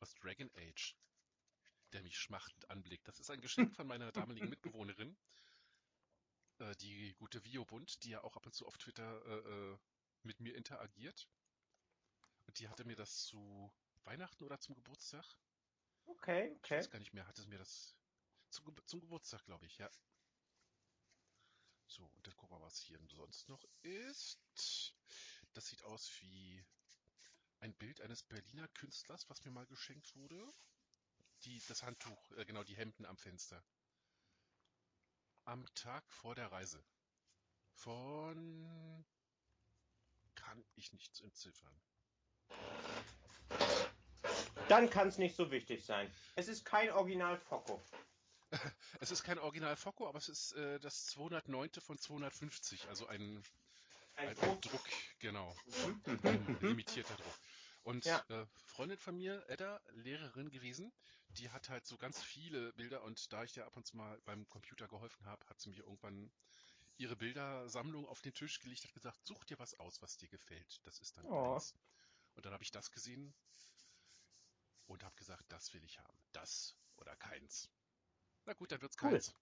[0.00, 0.96] aus Dragon Age,
[1.92, 3.06] der mich schmachtend anblickt.
[3.06, 5.16] Das ist ein Geschenk von meiner damaligen Mitbewohnerin,
[6.58, 9.78] äh, die gute Viobund, die ja auch ab und zu auf Twitter äh, äh,
[10.22, 11.28] mit mir interagiert.
[12.46, 13.72] Und die hatte mir das zu
[14.04, 15.24] Weihnachten oder zum Geburtstag?
[16.06, 16.78] Okay, Ich okay.
[16.78, 17.94] weiß gar nicht mehr, hatte es mir das
[18.50, 19.90] zum, zum Geburtstag, glaube ich, ja.
[21.86, 24.94] So, und dann gucken wir, was hier sonst noch ist.
[25.52, 26.64] Das sieht aus wie
[27.58, 30.52] ein Bild eines Berliner Künstlers, was mir mal geschenkt wurde.
[31.44, 33.62] Die, das Handtuch, äh, genau, die Hemden am Fenster.
[35.44, 36.84] Am Tag vor der Reise.
[37.72, 39.04] Von
[40.34, 41.80] kann ich nichts entziffern.
[44.70, 46.08] Dann kann es nicht so wichtig sein.
[46.36, 47.82] Es ist kein Original Focco.
[49.00, 51.70] Es ist kein Original Focco, aber es ist äh, das 209.
[51.80, 53.42] von 250, also ein,
[54.16, 54.62] Ein ein, Druck.
[54.62, 56.00] Druck, genau, Mhm.
[56.24, 57.38] ein limitierter Druck.
[57.82, 58.24] Und Ja.
[58.28, 60.92] äh, Freundin von mir, Edda, Lehrerin gewesen,
[61.30, 64.20] die hat halt so ganz viele Bilder und da ich ja ab und zu mal
[64.24, 66.30] beim Computer geholfen habe, hat sie mir irgendwann
[66.96, 70.80] ihre Bildersammlung auf den Tisch gelegt, hat gesagt, such dir was aus, was dir gefällt.
[70.84, 71.60] Das ist dann Oh.
[72.36, 73.34] Und dann habe ich das gesehen
[74.90, 76.18] und habe gesagt, das will ich haben.
[76.32, 77.70] Das oder keins.
[78.44, 79.10] Na gut, dann wird's Cool.
[79.10, 79.34] keins.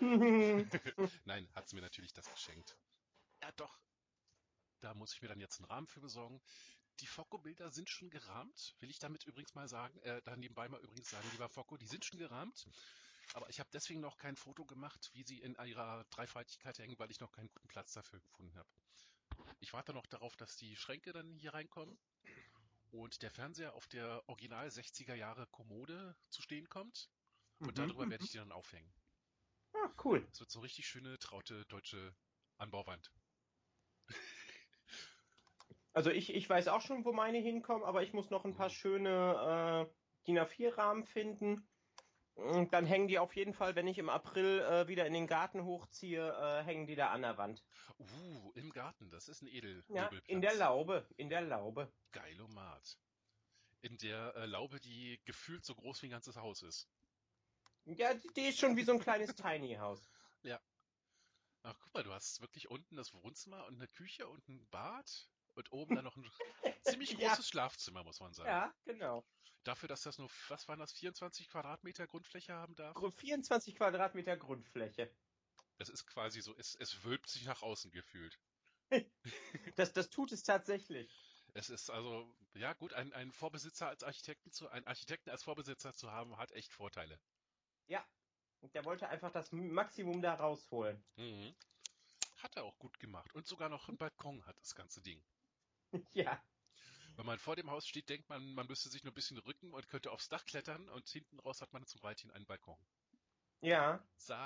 [1.24, 2.78] Nein, hat sie mir natürlich das geschenkt.
[3.42, 3.80] Ja, doch.
[4.80, 6.40] Da muss ich mir dann jetzt einen Rahmen für besorgen.
[7.00, 10.80] Die Focco-Bilder sind schon gerahmt, will ich damit übrigens mal sagen, äh, da nebenbei mal
[10.80, 12.68] übrigens sagen, lieber Focco, die sind schon gerahmt.
[13.34, 17.10] Aber ich habe deswegen noch kein Foto gemacht, wie sie in ihrer Dreifaltigkeit hängen, weil
[17.10, 18.68] ich noch keinen guten Platz dafür gefunden habe.
[19.60, 21.98] Ich warte noch darauf, dass die Schränke dann hier reinkommen
[22.90, 27.10] und der Fernseher auf der Original 60er Jahre Kommode zu stehen kommt.
[27.58, 28.92] Und darüber werde ich die dann aufhängen.
[29.74, 30.26] Ah, cool.
[30.32, 32.14] Es wird so richtig schöne, traute deutsche
[32.56, 33.12] Anbauwand.
[35.94, 38.70] Also ich, ich weiß auch schon, wo meine hinkommen, aber ich muss noch ein paar
[38.70, 41.68] schöne äh, DIN A4-Rahmen finden.
[42.38, 45.26] Und dann hängen die auf jeden Fall, wenn ich im April äh, wieder in den
[45.26, 47.64] Garten hochziehe, äh, hängen die da an der Wand.
[47.98, 49.84] Uh, im Garten, das ist ein Edel.
[49.88, 51.92] Ja, in der Laube, in der Laube.
[52.12, 52.96] Geilomat.
[53.82, 56.88] In der äh, Laube, die gefühlt so groß wie ein ganzes Haus ist.
[57.86, 60.08] Ja, die, die ist schon wie so ein kleines Tiny House.
[61.68, 65.28] Ach, guck mal, du hast wirklich unten das Wohnzimmer und eine Küche und ein Bad
[65.54, 66.24] und oben dann noch ein
[66.82, 67.28] ziemlich Ja.
[67.28, 68.48] großes Schlafzimmer, muss man sagen.
[68.48, 69.26] Ja, genau.
[69.64, 72.94] Dafür, dass das nur, was waren das, 24 Quadratmeter Grundfläche haben darf?
[72.94, 75.10] Gru- 24 Quadratmeter Grundfläche.
[75.78, 78.38] Das ist quasi so, es, es wölbt sich nach außen gefühlt.
[79.76, 81.10] Das, das tut es tatsächlich.
[81.54, 85.92] Es ist also, ja gut, ein, ein Vorbesitzer als Architekten zu, einen Architekten als Vorbesitzer
[85.92, 87.18] zu haben, hat echt Vorteile.
[87.86, 88.04] Ja.
[88.60, 91.04] Und der wollte einfach das Maximum da rausholen.
[91.16, 91.54] Mhm.
[92.42, 93.32] Hat er auch gut gemacht.
[93.34, 95.22] Und sogar noch einen Balkon hat das ganze Ding.
[96.12, 96.42] ja.
[97.18, 99.74] Wenn man vor dem Haus steht, denkt man, man müsste sich nur ein bisschen rücken
[99.74, 102.78] und könnte aufs Dach klettern und hinten raus hat man zum Weithin einen Balkon.
[103.60, 103.96] Ja.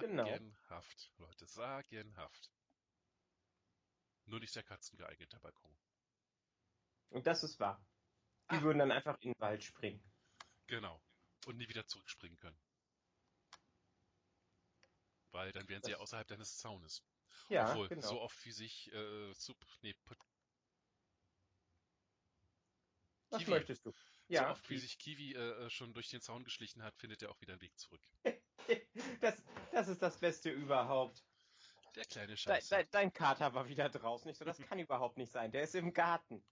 [0.01, 0.25] Genau.
[0.25, 2.51] Sagenhaft, Leute, sagenhaft.
[4.25, 5.77] Nur nicht der Katzen geeigneter Balkon.
[7.11, 7.85] Und das ist wahr.
[8.51, 8.63] Die Ah.
[8.63, 10.03] würden dann einfach in den Wald springen.
[10.67, 10.99] Genau.
[11.45, 12.59] Und nie wieder zurückspringen können.
[15.31, 17.05] Weil dann wären sie ja außerhalb deines Zaunes.
[17.51, 18.09] Ja, Obwohl, genau.
[18.09, 19.95] so oft wie sich äh, Sub, nee,
[23.33, 23.51] Was Kiwi.
[23.51, 23.91] möchtest du?
[23.91, 23.97] so
[24.29, 27.41] Ja, oft wie sich Kiwi äh, schon durch den Zaun geschlichen hat, findet er auch
[27.41, 28.01] wieder einen Weg zurück.
[29.21, 29.43] das,
[29.73, 31.25] das ist das Beste überhaupt.
[31.97, 32.69] Der kleine Dein, Scheiß.
[32.69, 34.31] dein, dein Kater war wieder draußen.
[34.31, 35.51] Ich so, das kann überhaupt nicht sein.
[35.51, 36.43] Der ist im Garten.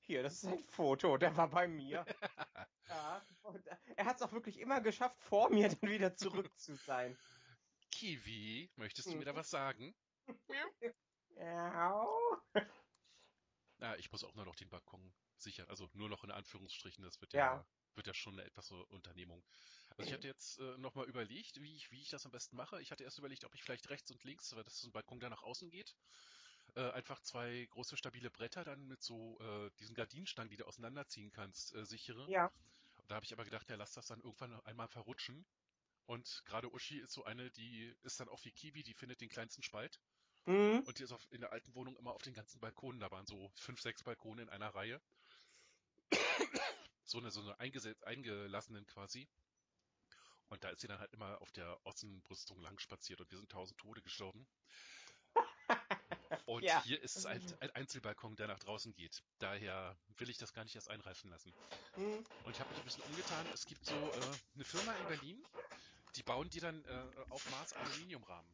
[0.00, 1.16] Hier, das ist ein Foto.
[1.18, 2.04] Der war bei mir.
[2.88, 3.64] ja, und
[3.96, 7.16] er hat es auch wirklich immer geschafft, vor mir dann wieder zurück zu sein.
[7.92, 9.18] Kiwi, möchtest du Mhm.
[9.18, 9.94] mir da was sagen?
[11.40, 12.04] Ja.
[13.76, 15.68] Na, ich muss auch nur noch den Balkon sichern.
[15.68, 17.66] Also nur noch in Anführungsstrichen, das wird ja, Ja.
[17.94, 19.44] wird ja schon eine etwas so Unternehmung.
[19.96, 22.80] Also ich hatte jetzt äh, nochmal überlegt, wie ich, wie ich das am besten mache.
[22.80, 25.20] Ich hatte erst überlegt, ob ich vielleicht rechts und links, weil das so ein Balkon,
[25.20, 25.96] der nach außen geht,
[26.74, 31.32] äh, einfach zwei große stabile Bretter dann mit so äh, diesen Gardinenstangen, die du auseinanderziehen
[31.32, 32.30] kannst, äh, sichere.
[32.30, 32.52] Ja.
[33.08, 35.46] Da habe ich aber gedacht, ja, lass das dann irgendwann noch einmal verrutschen.
[36.06, 39.28] Und gerade Uschi ist so eine, die ist dann auch wie Kiwi, die findet den
[39.28, 39.98] kleinsten Spalt.
[40.46, 40.80] Mhm.
[40.86, 43.00] Und die ist auf, in der alten Wohnung immer auf den ganzen Balkonen.
[43.00, 45.00] Da waren so fünf, sechs Balkone in einer Reihe.
[47.08, 49.28] So eine, so eine eingesetzt, eingelassenen quasi.
[50.50, 53.50] Und da ist sie dann halt immer auf der Ossenbrüstung lang spaziert und wir sind
[53.50, 54.46] tausend Tode gestorben.
[56.46, 56.82] Und Ja.
[56.84, 59.22] hier ist ein, ein Einzelbalkon, der nach draußen geht.
[59.38, 61.52] Daher will ich das gar nicht erst einreifen lassen.
[61.96, 62.24] Mhm.
[62.44, 63.46] Und ich habe mich ein bisschen umgetan.
[63.52, 64.20] Es gibt so äh,
[64.54, 65.46] eine Firma in Berlin,
[66.16, 68.50] die bauen die dann äh, auf Maß Aluminiumrahmen.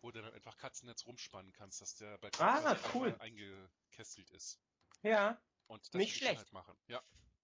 [0.00, 3.14] Wo du dann einfach Katzennetz rumspannen kannst, dass der Balkon Ah, cool.
[3.20, 4.58] eingekästelt ist.
[5.02, 5.40] Ja.
[5.66, 6.38] Und das Nicht schlecht.
[6.38, 6.76] halt machen.
[6.88, 7.02] Ja.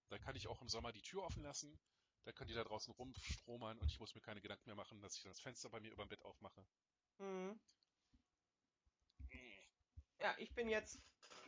[0.09, 1.79] Da kann ich auch im Sommer die Tür offen lassen.
[2.25, 5.17] Da können die da draußen rumstromern und ich muss mir keine Gedanken mehr machen, dass
[5.17, 6.65] ich das Fenster bei mir über dem Bett aufmache.
[7.19, 7.59] Mhm.
[10.21, 11.01] Ja, ich bin jetzt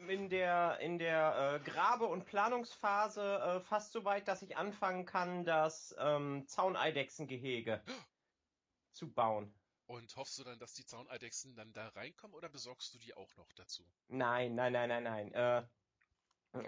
[0.09, 5.05] in der, in der äh, Grabe- und Planungsphase äh, fast so weit, dass ich anfangen
[5.05, 7.83] kann, das ähm, Zauneidechsengehege
[8.92, 9.53] zu bauen.
[9.87, 13.35] Und hoffst du dann, dass die Zauneidechsen dann da reinkommen oder besorgst du die auch
[13.37, 13.85] noch dazu?
[14.07, 15.33] Nein, nein, nein, nein, nein.
[15.35, 15.66] Äh,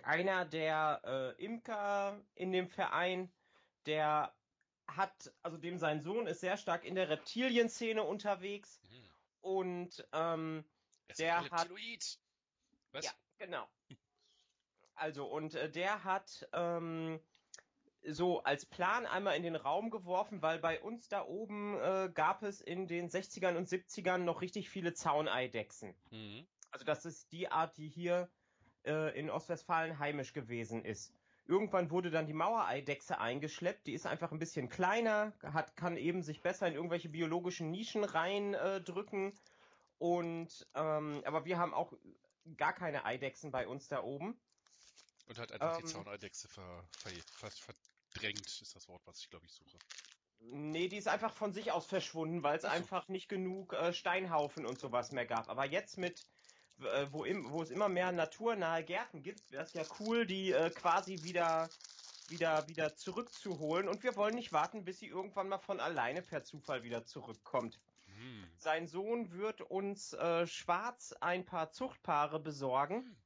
[0.04, 1.00] einer der
[1.38, 3.32] äh, Imker in dem Verein,
[3.86, 4.34] der
[4.86, 9.10] hat, also dem sein Sohn ist sehr stark in der Reptilienszene unterwegs Hm.
[9.40, 10.64] und ähm,
[11.08, 12.18] ist Der ein hat- Reptiloid.
[12.92, 13.04] Was?
[13.06, 13.66] Ja, genau.
[14.94, 17.18] Also, und äh, der hat ähm,
[18.04, 22.42] so als Plan einmal in den Raum geworfen, weil bei uns da oben äh, gab
[22.42, 25.94] es in den 60ern und 70ern noch richtig viele Zauneidechsen.
[26.10, 26.46] Mhm.
[26.70, 28.30] Also das ist die Art, die hier
[28.84, 31.12] äh, in Ostwestfalen heimisch gewesen ist.
[31.46, 33.86] Irgendwann wurde dann die Mauereidechse eingeschleppt.
[33.86, 38.04] Die ist einfach ein bisschen kleiner, hat, kann eben sich besser in irgendwelche biologischen Nischen
[38.04, 39.32] reindrücken.
[39.32, 39.34] Äh,
[39.98, 41.92] und ähm, aber wir haben auch
[42.56, 44.40] gar keine Eidechsen bei uns da oben.
[45.26, 45.84] Und hat einfach Ähm.
[45.84, 47.12] die Zauneidechse ver, ver,
[47.50, 47.74] ver,
[48.10, 49.78] verdrängt, ist das Wort, was ich glaube ich suche.
[50.40, 52.68] Nee, die ist einfach von sich aus verschwunden, weil es so.
[52.68, 55.48] einfach nicht genug äh, Steinhaufen und sowas mehr gab.
[55.48, 56.26] Aber jetzt mit,
[57.10, 60.70] wo, im, wo es immer mehr naturnahe Gärten gibt, wäre es ja cool, die äh,
[60.70, 61.70] quasi wieder,
[62.28, 63.88] wieder, wieder zurückzuholen.
[63.88, 67.80] Und wir wollen nicht warten, bis sie irgendwann mal von alleine per Zufall wieder zurückkommt.
[68.06, 68.50] Hm.
[68.56, 73.16] Sein Sohn wird uns äh, schwarz ein paar Zuchtpaare besorgen.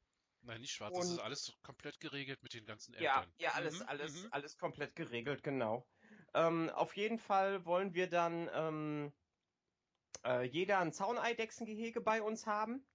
[0.43, 3.35] Nein, nicht schwarz, das Und- ist alles komplett geregelt mit den ganzen Ja, Eltern.
[3.39, 4.33] ja, alles, Mhm, alles, mhm.
[4.33, 5.85] alles komplett geregelt, genau.
[6.35, 9.13] Ähm, auf jeden Fall wollen wir dann ähm,
[10.25, 12.87] äh, jeder ein Zauneidechsengehege bei uns haben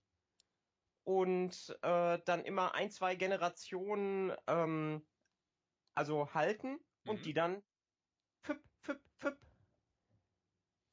[1.04, 5.06] und äh, dann immer ein, zwei Generationen ähm,
[5.96, 7.24] also halten und Mhm.
[7.24, 7.64] die dann
[8.44, 9.38] füpp, füpp, füpp.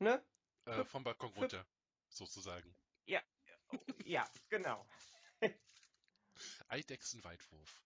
[0.01, 0.25] Ne?
[0.67, 1.67] Äh, vom Balkon Fünf- runter,
[2.09, 2.75] sozusagen.
[4.05, 4.87] Ja, genau.
[6.69, 7.83] Eidechsenweitwurf.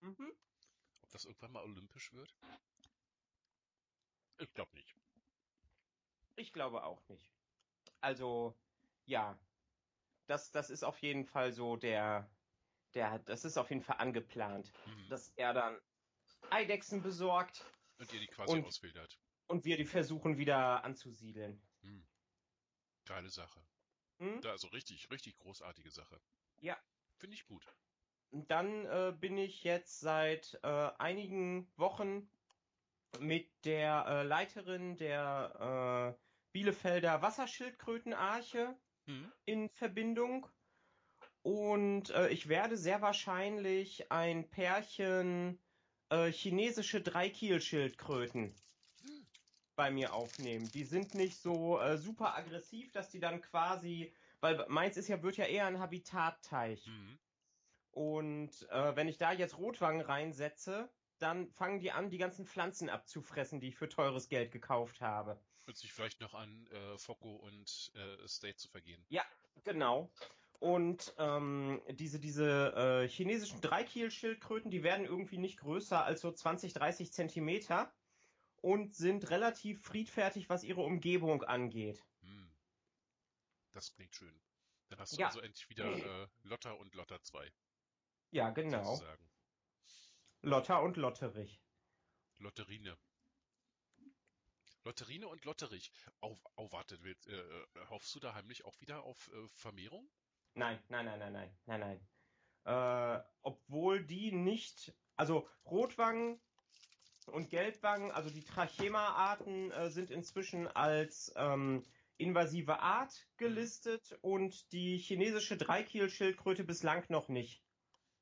[0.00, 0.32] Mhm.
[1.02, 2.34] Ob das irgendwann mal olympisch wird?
[4.38, 4.94] Ich glaube nicht.
[6.36, 7.30] Ich glaube auch nicht.
[8.00, 8.54] Also,
[9.06, 9.38] ja.
[10.26, 12.28] Das, das ist auf jeden Fall so der,
[12.94, 15.08] der, das ist auf jeden Fall angeplant, Mhm.
[15.08, 15.80] dass er dann
[16.50, 17.64] Eidechsen besorgt
[17.98, 19.18] Und ihr die quasi und- auswildert.
[19.46, 21.60] und wir die versuchen wieder anzusiedeln.
[21.82, 22.06] Hm.
[23.04, 23.60] Geile Sache.
[24.18, 24.40] Hm?
[24.40, 26.20] Da, also richtig, richtig großartige Sache.
[26.60, 26.76] Ja.
[27.18, 27.66] Finde ich gut.
[28.32, 32.28] Dann äh, bin ich jetzt seit äh, einigen Wochen
[33.20, 39.32] mit der äh, Leiterin der äh, Bielefelder Wasserschildkrötenarche Hm.
[39.44, 40.46] in Verbindung.
[41.42, 45.60] Und äh, ich werde sehr wahrscheinlich ein Pärchen
[46.10, 48.52] äh, chinesische Dreikielschildkröten
[49.76, 50.68] bei mir aufnehmen.
[50.72, 55.22] Die sind nicht so äh, super aggressiv, dass die dann quasi, weil meins ist ja,
[55.22, 56.86] wird ja eher ein Habitatteich.
[56.86, 57.18] Hm.
[57.92, 62.90] Und äh, wenn ich da jetzt Rotwangen reinsetze, dann fangen die an, die ganzen Pflanzen
[62.90, 65.40] abzufressen, die ich für teures Geld gekauft habe.
[65.66, 69.04] Und sich vielleicht noch an äh, Focko und äh, State zu vergehen.
[69.64, 70.12] Genau.
[70.60, 72.72] Und ähm, diese, diese
[73.04, 77.92] äh, chinesischen Dreikielschildkröten, die werden irgendwie nicht größer als so 20, 30 Zentimeter
[78.62, 82.02] und sind relativ friedfertig, was ihre Umgebung angeht.
[82.22, 82.50] Hm.
[83.72, 84.40] Das klingt schön.
[84.88, 85.26] Dann hast du Ja.
[85.26, 87.52] also endlich wieder äh, Lotta und Lotta 2,
[88.30, 88.84] Ja, genau.
[88.84, 89.28] sozusagen.
[90.42, 91.60] Lotta und Lotterich.
[92.38, 92.96] Lotterine.
[94.86, 95.90] Lotterine und Lotterich.
[96.20, 100.08] Oh, oh warte, willst, äh, äh, hoffst du da heimlich auch wieder auf äh, Vermehrung?
[100.54, 103.18] Nein, nein, nein, nein, nein, nein, nein.
[103.18, 106.40] Äh, obwohl die nicht, also Rotwangen
[107.26, 111.84] und Gelbwangen, also die Trachema-Arten äh, sind inzwischen als ähm,
[112.16, 117.60] invasive Art gelistet und die chinesische Dreikielschildkröte bislang noch nicht.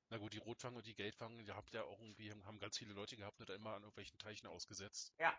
[0.09, 2.95] Na gut, die Rotwangen und die Gelbwangen, die habt ja auch irgendwie, haben ganz viele
[2.95, 5.15] Leute gehabt und da immer an irgendwelchen Teichen ausgesetzt.
[5.19, 5.35] Ja,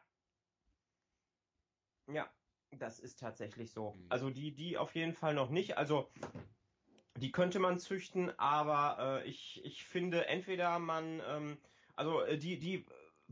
[2.72, 3.94] das ist tatsächlich so.
[3.94, 4.08] Hm.
[4.10, 5.78] Also die, die auf jeden Fall noch nicht.
[5.78, 6.10] Also
[7.18, 11.58] die könnte man züchten, aber äh, ich, ich finde entweder man, ähm,
[11.96, 12.86] also äh, die, die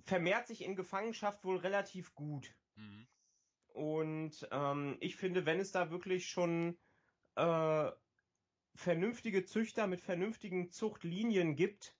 [0.06, 2.54] vermehrt sich in Gefangenschaft wohl relativ gut.
[2.76, 3.08] Mhm.
[3.68, 6.78] Und ähm, ich finde, wenn es da wirklich schon
[7.36, 7.92] äh,
[8.76, 11.96] vernünftige Züchter mit vernünftigen Zuchtlinien gibt,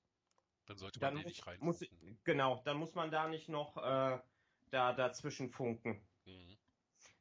[0.68, 2.20] Dann sollte dann man die muss, nicht muss reinfunken.
[2.24, 4.20] genau, dann muss man da nicht noch äh,
[4.70, 6.02] da dazwischen funken.
[6.26, 6.53] Mhm.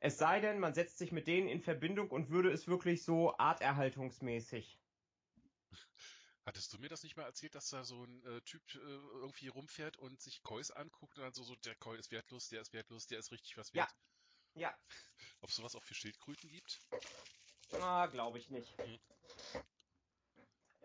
[0.05, 3.39] Es sei denn, man setzt sich mit denen in Verbindung und würde es wirklich so
[3.39, 4.81] arterhaltungsmäßig.
[6.45, 9.47] Hattest du mir das nicht mal erzählt, dass da so ein äh, Typ äh, irgendwie
[9.47, 12.73] rumfährt und sich Kois anguckt und dann so, so, der Koi ist wertlos, der ist
[12.73, 13.85] wertlos, der ist richtig was Ja.
[13.85, 13.95] wert?
[14.55, 14.75] Ja,
[15.41, 16.81] Ob es sowas auch für Schildkröten gibt?
[17.81, 18.77] ah, glaube ich nicht.
[18.79, 18.99] Hm.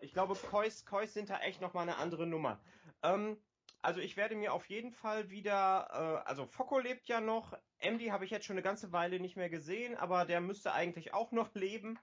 [0.00, 2.60] Ich glaube, Kois, Kois sind da echt nochmal eine andere Nummer.
[3.02, 3.36] Ähm,
[3.82, 5.88] also ich werde mir auf jeden Fall wieder,
[6.24, 9.36] äh, also Focko lebt ja noch, MD habe ich jetzt schon eine ganze Weile nicht
[9.36, 11.98] mehr gesehen, aber der müsste eigentlich auch noch leben.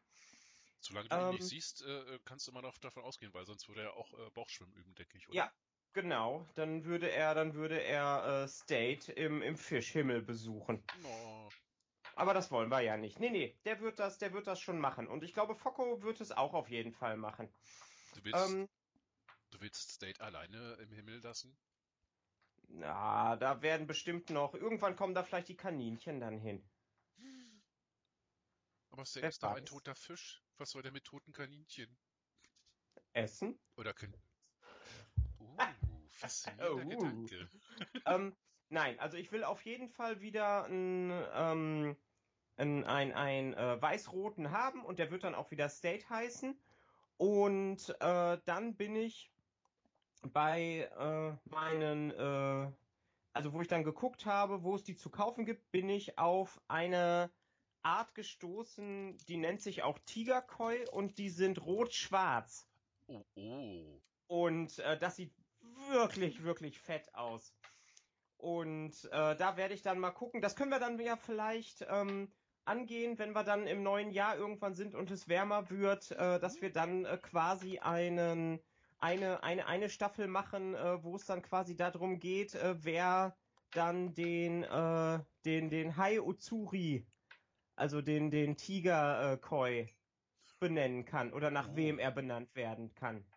[0.79, 1.31] Solange du ihn Ähm.
[1.31, 4.29] nicht siehst, äh, kannst du immer noch davon ausgehen, weil sonst würde er auch äh,
[4.31, 5.35] Bauchschwimmen üben, denke ich, oder?
[5.35, 5.51] Ja.
[5.93, 10.83] Genau, dann würde er, dann würde er äh, State im, im Fischhimmel besuchen.
[11.05, 11.49] Oh,
[12.15, 13.19] Aber das wollen wir ja nicht.
[13.19, 15.07] Nee, nee, der wird das, der wird das schon machen.
[15.07, 17.49] Und ich glaube, Focko wird es auch auf jeden Fall machen.
[18.13, 18.67] du willst, Ähm,
[19.51, 21.57] du willst State alleine im Himmel lassen?
[22.69, 26.67] na, da werden bestimmt noch, irgendwann kommen da vielleicht die Kaninchen dann hin.
[28.89, 30.41] Aber State ist doch ein toter Fisch.
[30.57, 31.97] Was soll der mit toten Kaninchen?
[33.13, 33.59] Essen?
[33.77, 34.15] Oder können...
[35.57, 36.89] Uh, faszinierender Oh.
[36.89, 37.49] Gedanke.
[38.05, 38.35] ähm,
[38.69, 41.97] nein, also ich will auf jeden Fall wieder ein, ähm,
[42.57, 46.59] ein, ein, ein äh, weiß-roten haben und der wird dann auch wieder State heißen.
[47.17, 49.31] Und äh, dann bin ich
[50.31, 52.71] bei äh, meinen, äh,
[53.33, 56.61] also wo ich dann geguckt habe, wo es die zu kaufen gibt, bin ich auf
[56.67, 57.31] eine
[57.83, 62.67] Art gestoßen, die nennt sich auch Tigerkoi und die sind rot-schwarz.
[63.07, 64.01] Oh, oh.
[64.27, 65.33] Und äh, das sieht
[65.89, 67.53] wirklich, wirklich fett aus.
[68.37, 70.41] Und äh, da werde ich dann mal gucken.
[70.41, 72.31] Das können wir dann ja vielleicht ähm,
[72.65, 76.61] angehen, wenn wir dann im neuen Jahr irgendwann sind und es wärmer wird, äh, dass
[76.61, 78.59] wir dann äh, quasi einen
[78.99, 83.37] eine, eine, eine Staffel machen, äh, wo es dann quasi darum geht, äh, wer
[83.73, 87.07] dann den, äh, den, den Hai Uzuri,
[87.75, 89.95] also den, den Tiger äh, Koi
[90.59, 91.75] benennen kann oder nach Oh.
[91.75, 93.33] wem er benannt werden kann.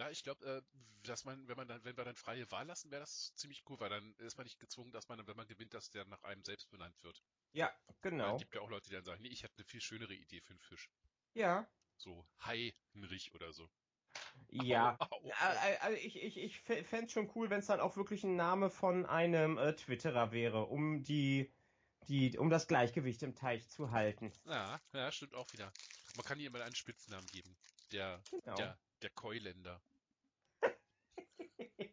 [0.00, 0.62] Ja, ich glaube, äh,
[1.02, 3.78] dass man, wenn man dann, wenn wir dann freie Wahl lassen, wäre das ziemlich cool,
[3.80, 6.42] weil dann ist man nicht gezwungen, dass man, wenn man gewinnt, dass der nach einem
[6.44, 7.22] selbst benannt wird.
[7.52, 8.36] Ja, genau.
[8.36, 10.40] Es gibt ja auch Leute, die dann sagen, nee, ich hätte eine viel schönere Idee
[10.40, 10.90] für einen Fisch.
[11.34, 11.72] Ja.
[11.96, 13.70] So Heinrich oder so.
[14.50, 14.96] Ja.
[14.98, 15.92] Au, au, au.
[15.92, 19.04] Ich, ich, ich fände es schon cool, wenn es dann auch wirklich ein Name von
[19.06, 21.52] einem äh, Twitterer wäre, um die,
[22.08, 24.32] die, um das Gleichgewicht im Teich zu halten.
[24.46, 25.72] Ja, ja, stimmt auch wieder.
[26.16, 27.56] Man kann ihm mal einen Spitznamen geben.
[27.92, 28.54] Der, Genau.
[28.56, 29.80] der, der Keuländer.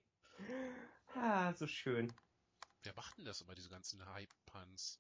[1.17, 2.11] Ah, so schön.
[2.83, 4.99] Wer macht denn das immer, diese ganzen Hype-Puns?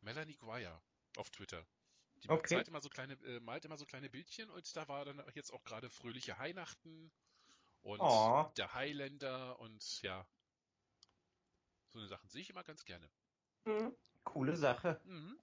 [0.00, 0.80] Melanie Guire
[1.16, 1.64] auf Twitter.
[2.22, 2.48] Die Okay.
[2.48, 5.52] malt immer so kleine, äh, malt immer so kleine Bildchen und da war dann jetzt
[5.52, 7.12] auch gerade fröhliche Weihnachten
[7.82, 8.52] und Oh.
[8.56, 10.26] der Highlander und ja.
[11.86, 13.08] So eine Sachen sehe ich immer ganz gerne.
[13.66, 15.00] Hm, coole Sache.
[15.04, 15.38] Mhm,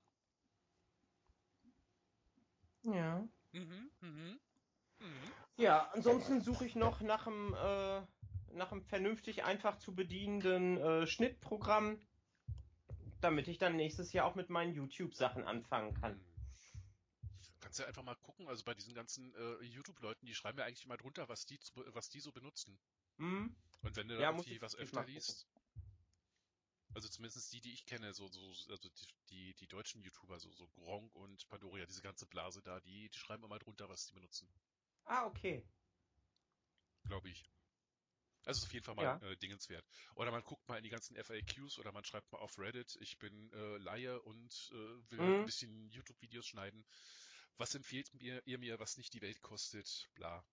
[2.83, 3.27] Ja.
[3.53, 4.39] mhm, mhm,
[4.99, 5.33] mhm.
[5.57, 8.01] Ja, ansonsten suche ich noch nach einem, äh,
[8.53, 11.99] nach einem vernünftig einfach zu bedienenden äh, Schnittprogramm,
[13.21, 16.19] damit ich dann nächstes Jahr auch mit meinen YouTube-Sachen anfangen kann.
[17.69, 20.85] Kannst ja einfach mal gucken, also bei diesen ganzen äh, YouTube-Leuten, die schreiben ja eigentlich
[20.85, 22.79] immer drunter, was die, zu, was die so benutzen.
[23.19, 23.55] Hm?
[23.83, 25.47] Und wenn du Ja, da irgendwie was öfter liest,
[26.95, 30.51] also zumindest die, die ich kenne, so, so, also die, die, die deutschen YouTuber, so,
[30.51, 34.13] so Gronk und Pandoria, diese ganze Blase da, die, die schreiben immer drunter, was die
[34.13, 34.51] benutzen,
[35.05, 35.63] Ah, okay.
[37.03, 37.49] glaube ich.
[38.45, 39.21] Also ist auf jeden Fall mal Ja.
[39.21, 39.85] äh, dingenswert.
[40.15, 43.19] Oder man guckt mal in die ganzen FAQs oder man schreibt mal auf Reddit, ich
[43.19, 45.43] bin äh, Laie und äh, will halt Mhm.
[45.43, 46.83] ein bisschen YouTube-Videos schneiden.
[47.59, 50.09] Was empfiehlt mir, ihr mir, was nicht die Welt kostet?
[50.15, 50.45] Bla.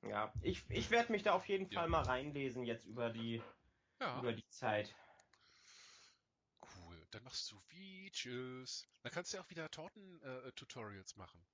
[0.00, 1.80] Ja, ich, ich werde mich da auf jeden Ja.
[1.80, 3.42] Fall mal reinlesen jetzt über die,
[4.00, 4.18] Ja.
[4.18, 4.94] über die Zeit.
[6.62, 7.06] Cool.
[7.10, 8.86] Dann machst du Videos.
[9.02, 11.44] Dann kannst du ja auch wieder Torten-Tutorials machen.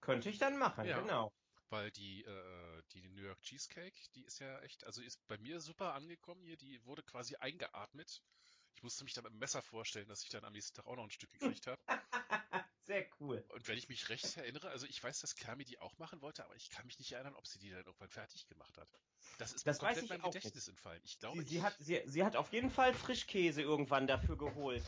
[0.00, 1.00] Könnte ich dann machen, Ja.
[1.00, 1.32] genau.
[1.68, 5.60] Weil die, äh, die New York Cheesecake, die ist ja echt, also ist bei mir
[5.60, 8.22] super angekommen hier, die wurde quasi eingeatmet.
[8.76, 10.94] Ich musste mich dann mit dem Messer vorstellen, dass ich dann am nächsten Tag auch
[10.94, 11.82] noch ein Stück gekriegt habe.
[12.86, 13.44] Sehr cool.
[13.48, 16.44] Und wenn ich mich recht erinnere, also ich weiß, dass Kermi die auch machen wollte,
[16.44, 18.88] aber ich kann mich nicht erinnern, ob sie die dann irgendwann fertig gemacht hat.
[19.38, 21.02] Das ist Das mir weiß komplett ich meinem auch Gedächtnis entfallen.
[21.04, 24.38] Ich glaube, Sie, sie, ich, hat, sie, sie hat auf jeden Fall Frischkäse irgendwann dafür
[24.38, 24.84] geholt.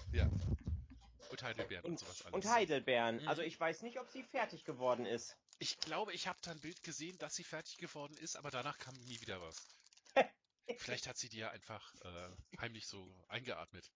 [1.31, 2.35] und Heidelbeeren und, Und, sowas alles.
[2.35, 3.21] und Heidelbeeren.
[3.23, 3.29] Mhm.
[3.29, 5.37] Also ich weiß nicht, ob sie fertig geworden ist.
[5.59, 8.79] Ich glaube, ich habe da ein Bild gesehen, dass sie fertig geworden ist, aber danach
[8.79, 9.67] kam nie wieder was.
[10.79, 12.31] Vielleicht hat sie die ja einfach äh,
[12.61, 13.91] heimlich so eingeatmet.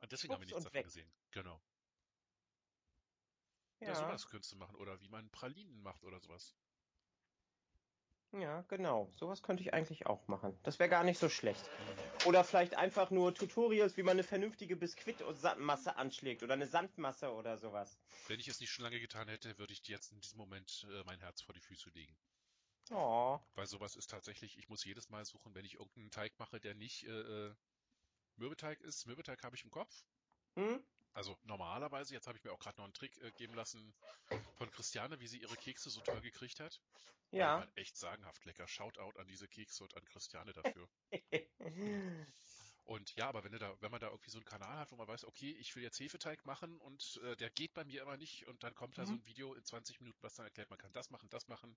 [0.00, 0.84] Und deswegen haben wir nichts davon weg.
[0.84, 1.10] gesehen.
[1.32, 1.60] Genau.
[3.80, 3.88] Ja.
[3.88, 4.76] Ja, sowas könntest du machen.
[4.76, 6.54] Oder wie man Pralinen macht oder sowas.
[8.32, 9.12] Ja, genau.
[9.14, 10.58] Sowas könnte ich eigentlich auch machen.
[10.64, 11.70] Das wäre gar nicht so schlecht.
[12.26, 17.58] Oder vielleicht einfach nur Tutorials, wie man eine vernünftige Biskuitmasse anschlägt oder eine Sandmasse oder
[17.58, 17.96] sowas.
[18.26, 20.86] Wenn ich es nicht schon lange getan hätte, würde ich dir jetzt in diesem Moment
[20.90, 22.16] äh, mein Herz vor die Füße legen.
[22.90, 23.38] Oh.
[23.54, 26.74] Weil sowas ist tatsächlich, ich muss jedes Mal suchen, wenn ich irgendeinen Teig mache, der
[26.74, 27.54] nicht äh, äh
[28.36, 29.06] Mürbeteig ist.
[29.06, 30.04] Mürbeteig habe ich im Kopf.
[30.56, 30.82] Hm?
[31.14, 33.94] Also normalerweise, jetzt habe ich mir auch gerade noch einen Trick äh, geben lassen
[34.56, 36.80] von Christiane, wie sie ihre Kekse so toll gekriegt hat.
[37.30, 37.58] Ja.
[37.58, 38.66] Waren echt sagenhaft lecker.
[38.68, 40.88] Shoutout an diese Kekse und an Christiane dafür.
[42.84, 44.96] und ja, aber wenn, du da, wenn man da irgendwie so einen Kanal hat, wo
[44.96, 48.16] man weiß, okay, ich will jetzt Hefeteig machen und äh, der geht bei mir immer
[48.16, 49.20] nicht und dann kommt da so Mhm.
[49.20, 51.76] ein Video in 20 Minuten, was dann erklärt, man kann das machen, das machen.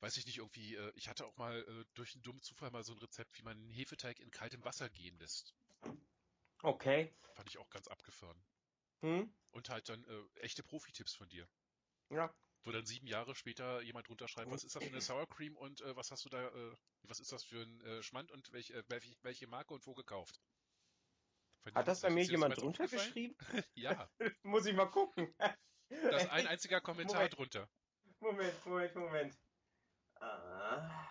[0.00, 2.84] Weiß ich nicht, irgendwie, äh, ich hatte auch mal äh, durch einen dummen Zufall mal
[2.84, 5.54] so ein Rezept, wie man einen Hefeteig in kaltem Wasser gehen lässt.
[6.64, 7.12] Okay.
[7.34, 8.42] Fand ich auch ganz abgefahren.
[9.00, 9.30] Hm?
[9.50, 11.46] Und halt dann äh, echte Profi-Tipps von dir.
[12.08, 12.34] Ja.
[12.62, 15.56] Wo dann sieben Jahre später jemand drunter schreibt, was ist das für eine Sour Cream
[15.56, 18.50] und äh, was hast du da, äh, was ist das für ein äh, Schmand und
[18.52, 20.40] welch, äh, welche, welche Marke und wo gekauft?
[21.64, 23.36] Fand Hat das bei mir jemand drunter geschrieben?
[23.74, 24.10] Ja,
[24.42, 25.34] Muss ich mal gucken.
[25.90, 27.36] da ist ein einziger Kommentar Moment.
[27.36, 27.68] drunter.
[28.20, 29.38] Moment, Moment, Moment.
[30.14, 31.10] Ah.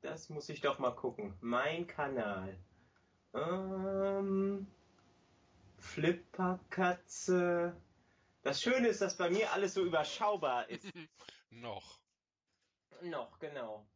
[0.00, 1.38] Das muss ich doch mal gucken.
[1.40, 2.58] Mein Kanal.
[3.34, 4.66] Ähm,
[5.78, 7.76] Flipperkatze.
[8.42, 10.84] Das Schöne ist, dass bei mir alles so überschaubar ist.
[11.50, 12.00] Noch.
[13.02, 13.86] Noch, genau.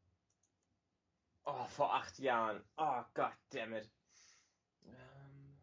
[1.44, 2.62] Oh, vor acht Jahren.
[2.76, 3.88] Oh, goddammit.
[4.84, 5.58] Ähm.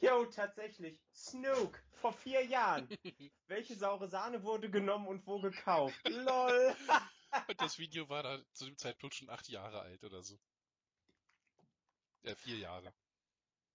[0.00, 0.98] Jo, tatsächlich.
[1.14, 1.82] Snook.
[1.92, 2.88] Vor vier Jahren.
[3.48, 5.98] Welche saure Sahne wurde genommen und wo gekauft?
[6.08, 6.76] LOL.
[7.46, 10.38] Und das Video war da zu dem Zeitpunkt schon acht Jahre alt oder so.
[12.28, 12.92] Ja, vier Jahre.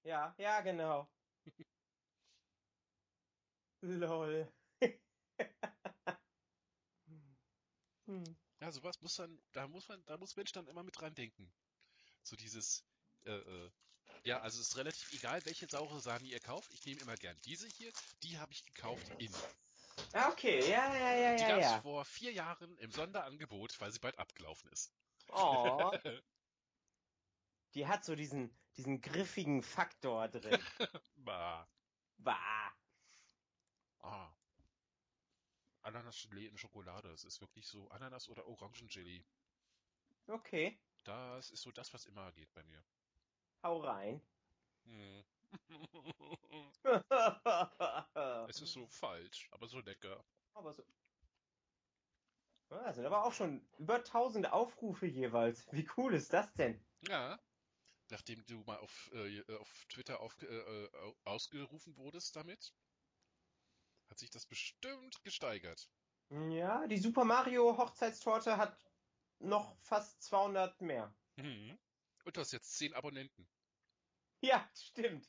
[0.04, 1.10] Ja, ja, genau.
[3.82, 4.47] LOL.
[8.06, 8.38] hm.
[8.60, 11.51] Ja, sowas muss dann, da muss man, da muss Mensch dann immer mit dran denken.
[12.22, 12.86] So dieses,
[13.26, 13.72] äh, äh,
[14.24, 16.72] ja, also es ist relativ egal, welche saure Sahne ihr kauft.
[16.76, 17.91] Ich nehme immer gern diese hier.
[18.22, 19.34] Die habe ich gekauft in.
[20.14, 21.82] Ah, Okay, ja, ja, ja, Die ja, gab es ja.
[21.82, 24.91] vor vier Jahren im Sonderangebot, weil sie bald abgelaufen ist.
[25.30, 25.91] Oh.
[27.74, 30.59] Die hat so diesen, diesen griffigen Faktor drin.
[31.15, 31.67] Bah.
[32.17, 32.71] Bah.
[33.99, 34.30] Ah.
[35.82, 37.09] Ananas-Gelee in Schokolade.
[37.11, 39.24] Es ist wirklich so Ananas- oder Orangengelee.
[40.28, 42.84] Okay, Das ist so das, was immer geht bei mir.
[43.63, 44.21] hau rein.
[44.86, 45.24] Hm.
[48.13, 50.24] aber Es ist so falsch, aber so lecker.
[50.71, 50.84] so.
[52.69, 55.67] Ah, sind aber auch schon über 1000 Aufrufe jeweils.
[55.71, 56.84] Wie cool ist das denn?
[57.07, 57.39] Ja.
[58.14, 62.72] Nachdem du mal auf, äh, auf Twitter auf, äh, äh, ausgerufen wurdest damit,
[64.07, 65.89] hat sich das bestimmt gesteigert.
[66.30, 68.78] Ja, die Super Mario Hochzeitstorte hat
[69.39, 71.11] noch fast 200 mehr.
[71.38, 71.80] Mhm.
[72.24, 73.49] Und du hast jetzt zehn Abonnenten.
[74.41, 75.28] Ja, stimmt.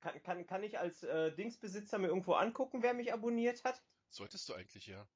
[0.00, 3.80] Kann, kann, kann ich als äh, Dingsbesitzer mir irgendwo angucken, wer mich abonniert hat?
[4.10, 5.08] Solltest du eigentlich ja.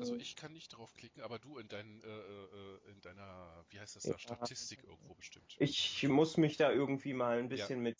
[0.00, 3.96] Also ich kann nicht draufklicken, aber du in deinen, äh, äh, in deiner, wie heißt
[3.96, 4.18] das da, Ja.
[4.18, 5.56] Statistik irgendwo bestimmt.
[5.58, 7.98] Ich muss mich da irgendwie mal ein bisschen mit,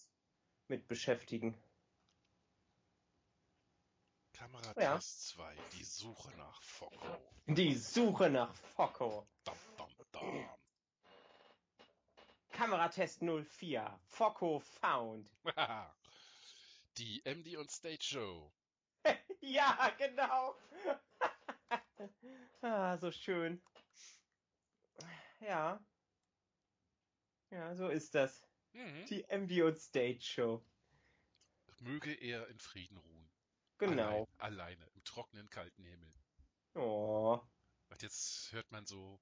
[0.69, 1.57] mit beschäftigen.
[4.33, 5.01] Kameratest Ja.
[5.01, 7.19] 2, die Suche nach Focko.
[7.47, 9.27] Die Suche nach Focko.
[9.45, 10.49] Dam, dam, dam.
[12.53, 13.99] Kameratest 04.
[14.05, 15.29] Focko found.
[16.99, 18.53] die MD und Stage Show.
[19.41, 20.57] Ja, genau.
[22.63, 23.61] Ah, so schön.
[25.41, 25.81] Ja.
[27.51, 28.43] Ja, so ist das.
[28.73, 29.07] Mhm.
[29.07, 30.65] Die und Stage Show.
[31.81, 33.31] Möge er in Frieden ruhen.
[33.79, 34.27] Genau.
[34.39, 36.13] Allein, alleine, im trockenen, kalten Himmel.
[36.75, 37.41] Oh.
[37.89, 39.21] Und jetzt hört man so,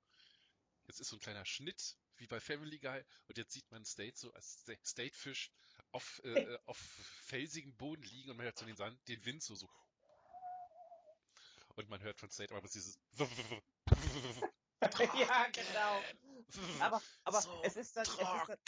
[0.86, 4.16] jetzt ist so ein kleiner Schnitt, wie bei Family Guy, und jetzt sieht man State
[4.16, 5.50] so als Sta- State-Fisch
[5.92, 9.54] auf, äh, auf felsigem Boden liegen und man hört so den Sand, den Wind so,
[9.54, 9.68] so.
[11.76, 12.98] Und man hört von aber bloß dieses
[15.18, 16.02] ja, genau.
[16.80, 18.58] Aber, aber So es, ist dann, es, ist dann,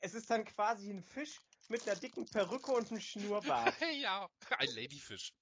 [0.00, 3.74] es ist dann quasi ein Fisch mit einer dicken Perücke und einem Schnurrbart.
[4.00, 5.34] ja, ein Ladyfisch.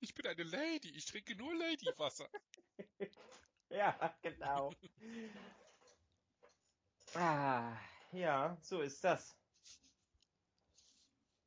[0.00, 2.28] Ich bin eine Lady, ich trinke nur Ladywasser.
[3.68, 4.70] Ja, genau.
[7.14, 7.74] Ah,
[8.12, 9.34] ja, so ist das.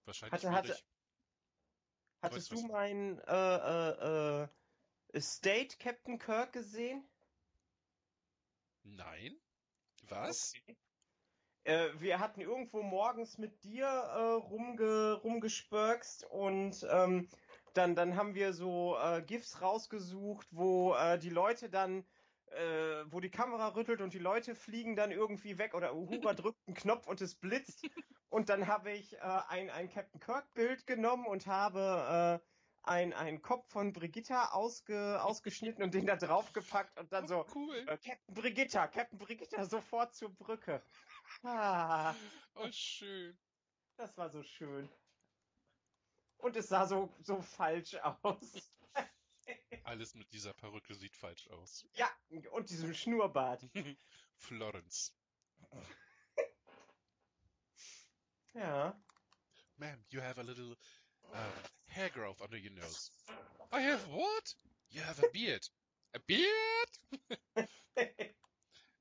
[0.05, 0.83] Wahrscheinlich Hatte- hatte-.
[2.25, 4.47] Hattest du meinen äh, äh,
[5.13, 7.07] äh, State Captain Kirk gesehen?
[8.83, 9.35] Nein?
[10.09, 10.53] Was?
[10.55, 10.77] Okay.
[11.65, 17.27] Äh, wir hatten irgendwo morgens mit dir äh, rumge rumgespörkst und ähm,
[17.73, 22.05] dann, dann haben wir so äh, GIFs rausgesucht, wo äh, die Leute dann,
[22.47, 26.59] äh, wo die Kamera rüttelt und die Leute fliegen dann irgendwie weg oder Uhura drückt
[26.67, 27.87] einen Knopf und es blitzt.
[28.29, 32.47] Und dann habe ich äh, ein, ein Captain Kirk-Bild genommen und habe äh,
[32.83, 37.77] ein, ein Kopf von Brigitta ausge, ausgeschnitten und den da draufgepackt und dann so, Cool.
[37.87, 40.83] äh, Captain Brigitta, Captain Brigitta, sofort zur Brücke.
[41.43, 42.13] Ah,
[42.53, 43.37] Oh, schön.
[43.97, 44.89] das war so schön.
[46.37, 48.74] Und es sah so, so falsch aus.
[49.85, 51.85] Alles mit dieser Perücke sieht falsch aus.
[51.93, 52.09] Ja,
[52.51, 53.63] und diesem Schnurrbart.
[54.37, 55.13] Florence.
[58.55, 58.97] Ja.
[59.77, 60.77] Ma'am, you have a little
[61.33, 61.39] um,
[61.87, 63.11] hair growth under your nose.
[63.73, 64.55] I have what?
[64.91, 65.67] You have a beard.
[66.13, 67.67] A beard?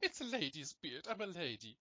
[0.03, 1.07] It's a lady's beard.
[1.09, 1.79] I'm a lady.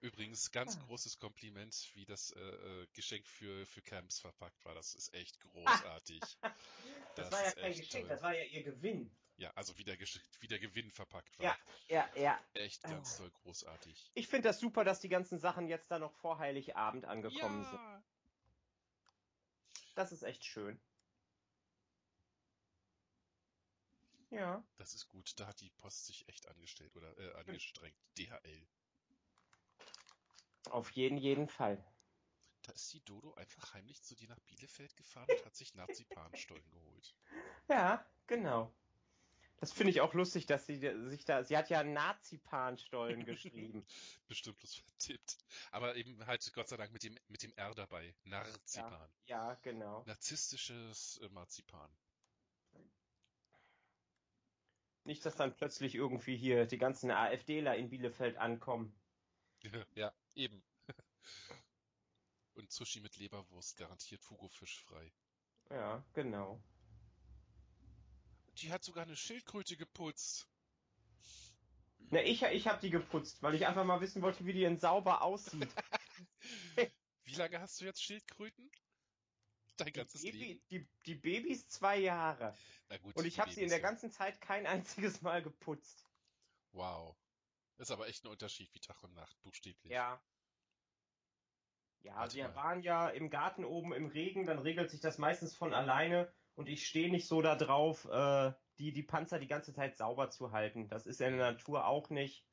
[0.00, 0.84] Übrigens, ganz Ah.
[0.86, 4.74] großes Kompliment, wie das äh, äh, Geschenk für, für Camps verpackt war.
[4.74, 6.20] Das ist echt großartig.
[7.16, 8.08] Das, Das war ja kein Geschenk, toll.
[8.08, 9.10] das war ja ihr Gewinn.
[9.38, 11.46] Ja, also wie der, wie der Gewinn verpackt war.
[11.46, 11.58] Ja.
[11.88, 12.40] Ja, ja.
[12.54, 13.18] Echt ganz Ah.
[13.18, 14.12] toll, großartig.
[14.14, 17.74] Ich finde das super, dass die ganzen Sachen jetzt da noch vor Heiligabend angekommen sind.
[17.74, 18.02] ja.
[19.96, 20.80] Das ist echt schön.
[24.30, 24.62] Ja.
[24.76, 25.32] Das ist gut.
[25.40, 27.96] Da hat die Post sich echt angestellt oder äh, angestrengt.
[28.16, 28.66] DHL.
[30.70, 31.84] Auf jeden, jeden Fall.
[32.62, 36.70] Da ist die Dodo einfach heimlich zu dir nach Bielefeld gefahren und hat sich Nazi-Panstollen
[36.70, 37.16] geholt.
[37.68, 38.72] Ja, genau.
[39.60, 41.42] Das finde ich auch lustig, dass sie sich da.
[41.42, 43.84] Sie hat ja Nazi-Panstollen geschrieben.
[44.28, 45.38] Bestimmt bloß vertippt.
[45.72, 48.14] Aber eben halt Gott sei Dank mit dem, mit dem R dabei.
[48.24, 49.10] Narzipan.
[49.26, 50.04] ja, genau.
[50.06, 51.90] Narzisstisches äh, Marzipan.
[55.04, 58.94] Nicht, dass dann plötzlich irgendwie hier die ganzen AfDler in Bielefeld ankommen.
[59.94, 60.62] ja, eben.
[62.54, 65.12] Und Sushi mit Leberwurst garantiert Fugo fischfrei.
[65.70, 66.60] Ja, genau.
[68.58, 70.48] Die hat sogar eine Schildkröte geputzt.
[72.10, 74.78] Na, ich, ich habe die geputzt, weil ich einfach mal wissen wollte, wie die denn
[74.78, 75.68] sauber aussieht.
[77.24, 78.70] Wie lange hast du jetzt Schildkröten?
[79.76, 80.62] Dein ganzes die, Baby, Leben?
[80.70, 82.56] die, die Babys zwei Jahre.
[82.88, 86.06] Na gut, Und ich habe sie in der ganzen Zeit kein einziges Mal geputzt.
[86.72, 87.14] Wow.
[87.78, 89.92] Ist aber echt ein Unterschied wie Tag und Nacht, buchstäblich.
[89.92, 90.20] Ja.
[92.00, 92.54] Ja, Warte wir mal.
[92.54, 96.68] waren ja im Garten oben im Regen, dann regelt sich das meistens von alleine und
[96.68, 100.52] ich stehe nicht so da drauf, äh, die, die Panzer die ganze Zeit sauber zu
[100.52, 100.88] halten.
[100.88, 102.46] Das ist ja in der Natur auch nicht.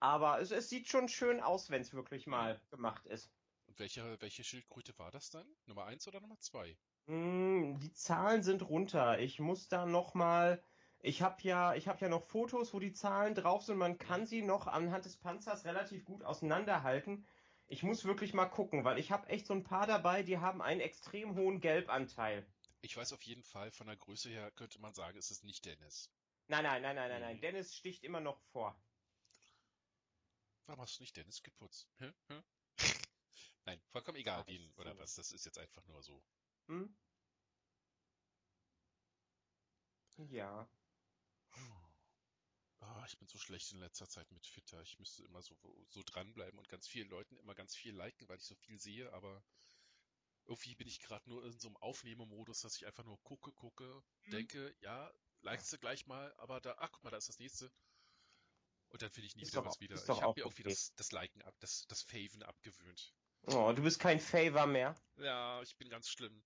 [0.00, 3.32] Aber es, es sieht schon schön aus, wenn es wirklich mal gemacht ist.
[3.66, 5.46] Und welche, welche Schildkröte war das dann?
[5.66, 6.78] Nummer eins oder Nummer zwei?
[7.06, 9.18] Hm, die Zahlen sind runter.
[9.18, 10.62] Ich muss da noch mal.
[11.04, 13.76] Ich habe ja, ich habe ja noch Fotos, wo die Zahlen drauf sind.
[13.76, 17.26] Man kann sie noch anhand des Panzers relativ gut auseinanderhalten.
[17.66, 20.62] Ich muss wirklich mal gucken, weil ich habe echt so ein paar dabei, die haben
[20.62, 22.46] einen extrem hohen Gelbanteil.
[22.80, 25.66] Ich weiß auf jeden Fall, von der Größe her könnte man sagen, es ist nicht
[25.66, 26.10] Dennis.
[26.48, 27.36] Nein, nein, nein, nein, nein, nein.
[27.36, 27.40] Mhm.
[27.42, 28.74] Dennis sticht immer noch vor.
[30.64, 31.86] Warum hast du nicht Dennis geputzt?
[31.98, 32.10] Hä?
[32.28, 32.42] Hä?
[33.66, 34.80] Nein, vollkommen egal, Ach, wen so.
[34.80, 35.14] oder was.
[35.16, 36.22] Das ist jetzt einfach nur so.
[36.68, 36.96] Hm?
[40.30, 40.66] Ja.
[42.86, 44.80] Ah, ich bin so schlecht in letzter Zeit mit Twitter.
[44.82, 45.56] Ich müsste immer so,
[45.88, 49.12] so dranbleiben und ganz vielen Leuten immer ganz viel liken, weil ich so viel sehe,
[49.12, 49.42] aber
[50.46, 54.02] irgendwie bin ich gerade nur in so einem Aufnehmemodus, dass ich einfach nur gucke, gucke,
[54.24, 54.30] Mhm.
[54.32, 55.10] denke, ja,
[55.40, 57.72] likest du gleich mal, aber da, ach guck mal, da ist das nächste.
[58.90, 59.94] Und dann finde ich nie Ist wieder doch was wieder.
[59.94, 60.70] ist Ich doch habe auch mir irgendwie okay.
[60.70, 63.12] das, das Liken ab, das, das Faven abgewöhnt.
[63.46, 64.94] Oh, du bist kein Favor mehr.
[65.16, 66.44] Ja, ich bin ganz schlimm.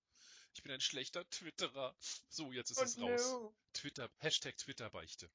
[0.53, 1.95] Ich bin ein schlechter Twitterer.
[2.29, 3.31] So, jetzt ist Oh es raus.
[3.33, 3.55] no.
[3.73, 5.29] Twitter, Hashtag Twitterbeichte.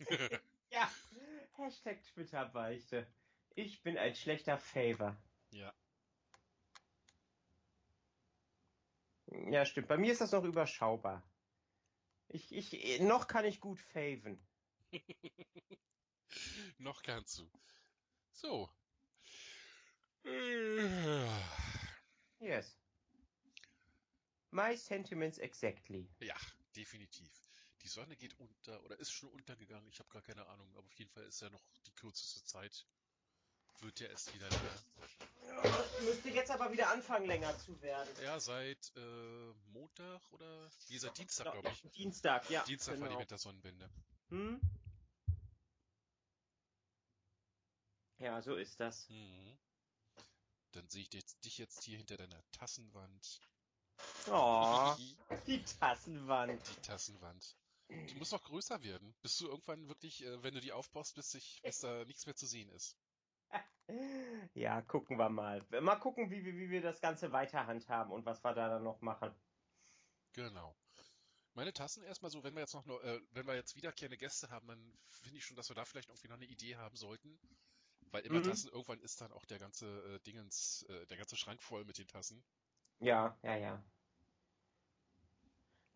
[0.70, 0.90] Ja.
[1.56, 3.06] Hashtag Twitter-Beichte.
[3.54, 5.16] Ich bin ein schlechter Favor.
[5.50, 5.72] Ja.
[9.50, 9.88] Ja, stimmt.
[9.88, 11.22] Bei mir ist das noch überschaubar.
[12.28, 14.38] Ich, ich, noch kann ich gut faven.
[16.78, 17.50] Noch kannst du.
[18.32, 18.68] So.
[22.40, 22.76] Yes.
[24.50, 26.08] My sentiments exactly.
[26.20, 26.36] Ja,
[26.74, 27.45] definitiv.
[27.86, 29.88] Die Sonne geht unter oder ist schon untergegangen.
[29.88, 32.84] Ich habe gar keine Ahnung, aber auf jeden Fall ist ja noch die kürzeste Zeit.
[33.78, 35.62] Wird ja erst wieder länger.
[36.02, 38.08] Müsste jetzt aber wieder anfangen, länger zu werden.
[38.24, 41.92] Ja, seit äh, Montag oder dieser Dienstag, Ja, glaube ich.
[41.92, 42.64] Dienstag, ja.
[42.64, 43.20] Dienstag war die genau.
[43.20, 43.88] Wintersonnenwende.
[44.30, 44.60] Hm?
[48.18, 49.08] Ja, so ist das.
[49.10, 49.56] Mhm.
[50.72, 53.40] Dann sehe ich jetzt, dich jetzt hier hinter deiner Tassenwand.
[54.28, 54.96] Oh,
[55.46, 56.60] die Tassenwand.
[56.68, 57.56] Die Tassenwand.
[57.90, 61.30] Die muss noch größer werden, bis du irgendwann wirklich, äh, wenn du die aufbaust, bis,
[61.30, 62.96] sich, bis da nichts mehr zu sehen ist.
[64.54, 65.64] Ja, gucken wir mal.
[65.80, 68.82] Mal gucken, wie, wie, wie wir das Ganze weiter handhaben und was wir da dann
[68.82, 69.32] noch machen.
[70.34, 70.76] Genau.
[71.54, 74.68] Meine Tassen erstmal so, wenn wir jetzt noch äh, wenn wir jetzt wiederkehrende Gäste haben,
[74.68, 77.40] dann finde ich schon, dass wir da vielleicht irgendwie noch eine Idee haben sollten.
[78.12, 78.42] Weil immer Mhm.
[78.42, 81.98] Tassen, irgendwann ist dann auch der ganze äh, Dingens, äh, der ganze Schrank voll mit
[81.98, 82.44] den Tassen.
[83.00, 83.82] Ja, ja, ja.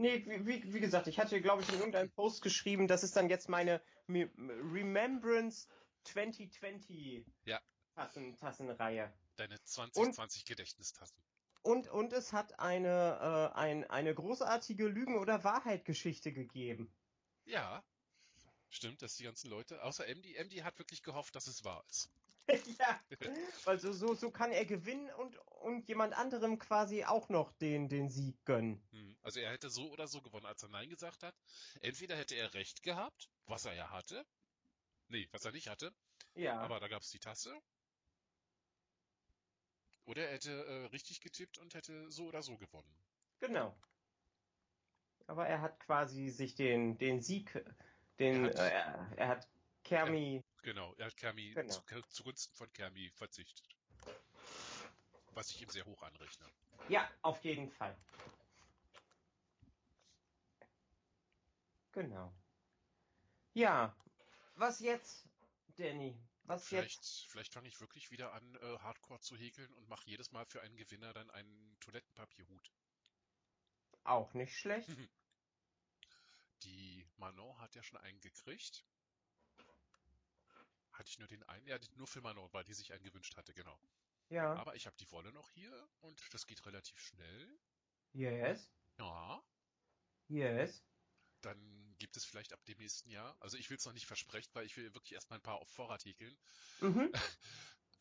[0.01, 3.17] Nee, wie, wie, wie gesagt, ich hatte, glaube ich, in irgendeinem Post geschrieben, das ist
[3.17, 5.69] dann jetzt meine Remembrance
[6.05, 7.61] 2020 Ja.
[7.95, 9.13] Tassen, Tassenreihe.
[9.37, 11.23] Deine 2020 Gedächtnistassen.
[11.61, 16.91] Und, und es hat eine, äh, ein, eine großartige Lügen- oder Wahrheit-Geschichte gegeben.
[17.45, 17.85] Ja.
[18.71, 22.09] Stimmt, dass die ganzen Leute, außer MD, MD hat wirklich gehofft, dass es wahr ist.
[22.79, 23.01] ja,
[23.65, 27.89] weil so, so, so kann er gewinnen und, und jemand anderem quasi auch noch den,
[27.89, 28.83] den Sieg gönnen.
[28.91, 29.17] Hm.
[29.23, 31.35] Also er hätte so oder so gewonnen, als er Nein gesagt hat.
[31.81, 34.27] Entweder hätte er recht gehabt, was er ja hatte.
[35.09, 35.93] Nee, was er nicht hatte.
[36.35, 37.57] Ja, Aber da gab es die Tasse.
[40.05, 42.93] Oder er hätte äh, richtig getippt und hätte so oder so gewonnen.
[43.41, 43.77] genau.
[45.27, 47.53] Aber er hat quasi sich den, den Sieg,
[48.19, 49.49] den, Er hat- äh, er, er hat
[49.91, 51.69] Kermi, Genau, er hat Kermi Genau.
[51.73, 53.67] zu, zugunsten von Kermi verzichtet.
[55.33, 56.47] Was ich ihm sehr hoch anrechne.
[56.89, 57.97] ja, auf jeden Fall.
[61.93, 62.33] Genau.
[63.55, 63.97] Ja,
[64.55, 65.29] was jetzt,
[65.77, 66.17] Danny?
[66.45, 67.27] Was Vielleicht, jetzt?
[67.27, 70.61] vielleicht fange ich wirklich wieder an, äh, Hardcore zu häkeln und mache jedes Mal für
[70.63, 72.73] einen Gewinner dann einen Toilettenpapierhut.
[74.05, 74.89] Auch nicht schlecht.
[76.63, 78.85] Die Manon hat ja schon einen gekriegt.
[81.01, 81.67] Hatte ich nur den einen?
[81.67, 83.81] Ja, nur für Manon, weil die sich einen gewünscht hatte, genau.
[84.29, 84.53] Ja.
[84.57, 87.59] Aber ich habe die Wolle noch hier und das geht relativ schnell.
[88.13, 88.71] Yes.
[88.99, 89.43] Ja,
[90.29, 90.85] Yes.
[91.41, 93.35] dann gibt es vielleicht ab dem nächsten Jahr.
[93.41, 95.71] Also ich will es noch nicht versprechen, weil ich will wirklich erstmal ein paar auf
[95.71, 96.37] Vorrat häkeln.
[96.81, 97.11] Mhm.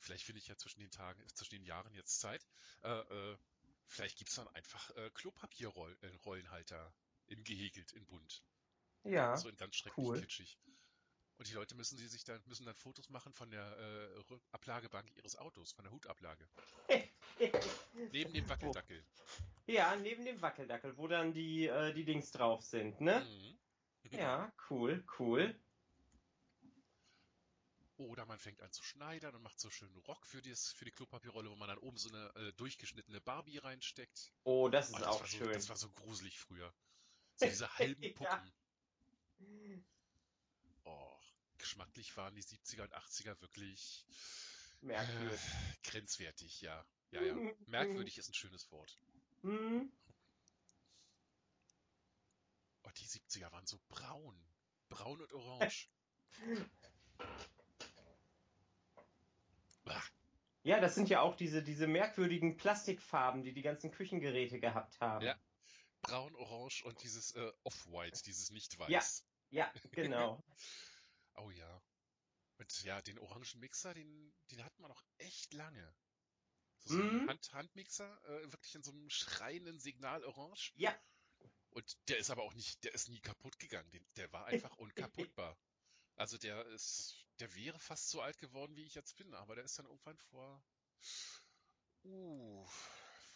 [0.01, 2.45] Vielleicht finde ich ja zwischen den Tagen, zwischen den Jahren jetzt Zeit.
[2.83, 3.37] Äh, äh,
[3.85, 6.93] vielleicht gibt's dann einfach äh, Klopapierrollenhalter
[7.27, 8.43] in gehäkelt, in bunt.
[9.03, 9.35] Ja.
[9.37, 10.19] So in ganz schrecklich cool.
[10.19, 10.57] kitschig.
[11.39, 15.09] Und die Leute müssen sie sich dann, müssen dann Fotos machen von der äh, Ablagebank
[15.15, 16.45] ihres Autos, von der Hutablage.
[18.11, 19.01] Neben dem Wackeldackel.
[19.65, 23.21] Ja, neben dem Wackeldackel, wo dann die, äh, die Dings drauf sind, ne?
[23.21, 23.57] Mhm.
[24.11, 25.55] Ja, cool, cool.
[27.95, 30.91] Oder man fängt an zu schneidern und macht so schönen Rock für, dies, für die
[30.91, 34.33] Klopapierrolle, wo man dann oben so eine äh, durchgeschnittene Barbie reinsteckt.
[34.43, 35.53] Oh, das Oh, ist das, auch so, schön.
[35.53, 36.73] das war so gruselig früher.
[37.35, 38.11] So diese halben Ja.
[38.13, 38.51] Puppen.
[39.39, 39.98] Oh,
[41.59, 44.05] geschmacklich waren die 70er und 80er wirklich
[44.81, 45.39] Merkwürdig.
[45.39, 46.85] äh, grenzwertig, ja.
[47.11, 47.35] Ja, ja.
[47.67, 48.97] Merkwürdig ist ein schönes Wort.
[49.41, 49.91] Hm?
[52.83, 54.39] Oh, die 70er waren so braun.
[54.89, 55.89] Braun und orange.
[60.63, 65.25] Ja, das sind ja auch diese, diese merkwürdigen Plastikfarben, die die ganzen Küchengeräte gehabt haben.
[65.25, 65.35] Ja.
[66.01, 68.89] braun, orange und dieses äh, Off-White, dieses Nicht-Weiß.
[68.89, 69.01] Ja.
[69.51, 70.43] Ja, genau.
[71.39, 71.81] Oh ja.
[72.57, 75.95] Und ja, den orangen Mixer, den, den hat man auch echt lange.
[76.79, 77.27] So, so ein Mhm.
[77.27, 80.73] Hand, Handmixer, äh, wirklich in so einem schreienden Signal orange.
[80.75, 80.97] Ja.
[81.71, 83.89] Und der ist aber auch nicht, der ist nie kaputt gegangen.
[83.91, 85.57] Den, der war einfach unkaputtbar.
[86.15, 89.63] Also der ist, der wäre fast so alt geworden, wie ich jetzt bin, aber der
[89.63, 90.61] ist dann irgendwann vor,
[92.03, 92.67] uh,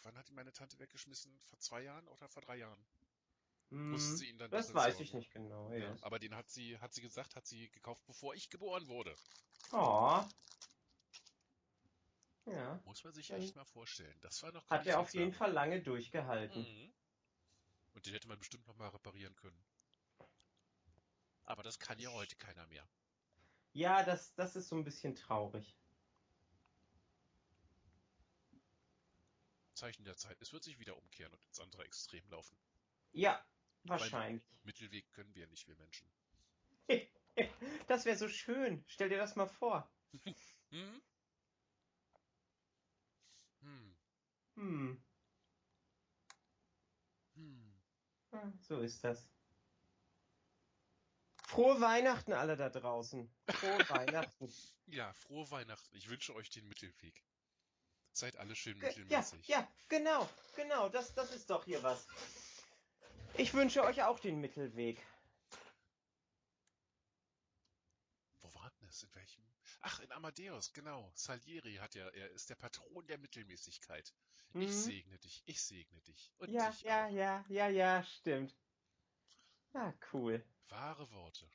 [0.02, 1.40] wann hat ihn meine Tante weggeschmissen?
[1.40, 2.86] Vor zwei Jahren oder vor drei Jahren?
[3.74, 5.70] Mussten Hm, sie ihn dann das weiß ich nicht genau.
[5.70, 6.02] Ja, Yes.
[6.02, 9.14] aber den hat sie, hat sie gesagt, hat sie gekauft, bevor ich geboren wurde.
[9.72, 10.22] Oh.
[12.46, 12.80] Ja.
[12.84, 14.16] Muss man sich echt mal vorstellen.
[14.20, 15.32] Das war noch Hat er auf jeden.
[15.32, 16.62] Fall lange durchgehalten.
[16.62, 16.92] Mhm.
[17.94, 19.64] Und den hätte man bestimmt noch mal reparieren können.
[21.44, 22.86] Aber das kann ja heute keiner mehr.
[23.72, 25.76] Ja, das, das ist so ein bisschen traurig.
[29.74, 30.40] Zeichen der Zeit.
[30.40, 32.56] Es wird sich wieder umkehren und ins andere Extrem laufen.
[33.12, 33.44] Ja,
[33.84, 34.42] wahrscheinlich.
[34.64, 36.08] Mittelweg können wir nicht, wir Menschen.
[37.88, 38.84] Das wäre so schön.
[38.86, 39.90] Stell dir das mal vor.
[40.70, 41.02] Hm?
[43.60, 43.96] Hm.
[44.56, 45.04] Hm.
[47.34, 47.74] Hm.
[48.32, 49.28] Ja, So ist das.
[51.46, 53.28] Frohe Weihnachten alle da draußen.
[53.48, 54.52] Frohe Weihnachten.
[54.86, 55.94] Ja, frohe Weihnachten.
[55.96, 57.22] Ich wünsche euch den Mittelweg.
[58.12, 59.48] Seid alle schön Ge- Ja, mittelmäßig.
[59.48, 62.06] ja, genau, genau, das, das ist doch hier was.
[63.36, 65.02] Ich wünsche euch auch den Mittelweg.
[68.42, 69.02] Wo war denn das?
[69.02, 69.42] In welchem?
[69.80, 71.10] Ach, in Amadeus, genau.
[71.14, 74.14] Salieri hat ja, er ist der Patron der Mittelmäßigkeit.
[74.58, 74.72] Ich Mhm.
[74.72, 76.32] segne dich, ich segne dich.
[76.38, 77.08] Und Ja, dich ja, auch.
[77.08, 78.54] ja, ja, ja, stimmt.
[79.74, 80.44] Ja, cool.
[80.68, 81.50] Wahre Worte.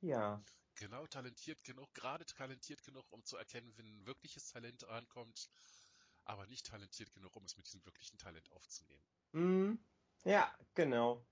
[0.00, 0.42] Ja.
[0.74, 5.50] Genau talentiert genug, gerade talentiert genug, um zu erkennen, wenn ein wirkliches Talent rankommt,
[6.24, 9.04] aber nicht talentiert genug, um es mit diesem wirklichen Talent aufzunehmen.
[9.32, 9.78] Mhm.
[10.24, 11.24] Ja, genau.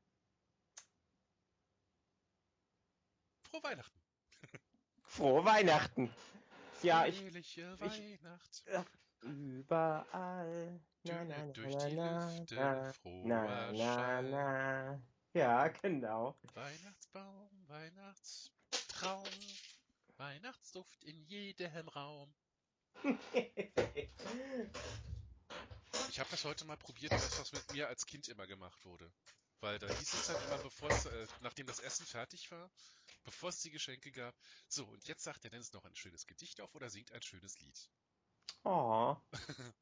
[3.42, 4.00] Frohe Weihnachten!
[5.02, 6.14] Frohe Weihnachten.
[6.82, 8.64] Ja, ich Fröhliche ich- Weihnacht.
[9.22, 10.80] überall.
[11.02, 15.02] Na, na, na, durch die na, Lüfte, na, froher na, na, na.
[15.32, 16.36] Ja, genau.
[16.54, 19.24] Weihnachtsbaum, Weihnachtstraum,
[20.16, 22.32] Weihnachtsduft in jedem Raum.
[26.08, 29.12] Ich habe das heute mal probiert, das, was mit mir als Kind immer gemacht wurde.
[29.60, 32.70] Weil da hieß es dann immer, bevor es, äh, nachdem das Essen fertig war,
[33.24, 34.34] bevor es die Geschenke gab,
[34.68, 37.58] so, und jetzt sagt der Dennis noch ein schönes Gedicht auf oder singt ein schönes
[37.60, 37.90] Lied.
[38.64, 39.16] Oh,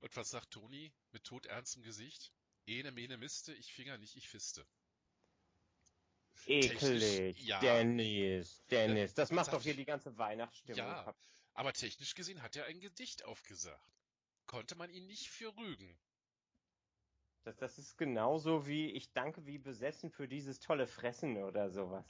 [0.00, 2.32] Und was sagt Toni mit todernstem Gesicht?
[2.66, 4.66] Ene mene miste, ich finger nicht, ich fiste.
[6.46, 7.38] ekelig.
[7.42, 7.60] ja.
[7.60, 9.14] Dennis, Dennis.
[9.14, 11.16] Das macht doch hier die ganze Weihnachtsstimmung Ja.
[11.54, 13.95] Aber technisch gesehen hat er ein Gedicht aufgesagt.
[14.56, 15.98] Konnte man ihn nicht für rügen.
[17.42, 22.06] Das, das ist genauso wie ich danke wie besessen für dieses tolle Fressen oder sowas.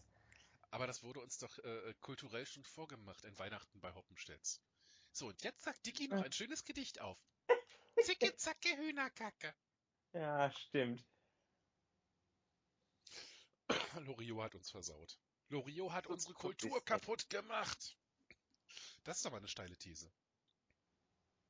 [0.70, 4.62] Aber das wurde uns doch äh, kulturell schon vorgemacht in Weihnachten bei Hoppenstedts.
[5.10, 7.18] So, und jetzt sagt Dicky noch ein schönes Gedicht auf.
[8.04, 9.52] Zicke, zacke, Hühnerkacke.
[10.12, 11.04] Ja, stimmt.
[14.06, 15.18] Loriot hat uns versaut.
[15.48, 17.98] Loriot hat unsere Kultur kaputt gemacht.
[19.02, 20.12] Das ist aber eine steile These.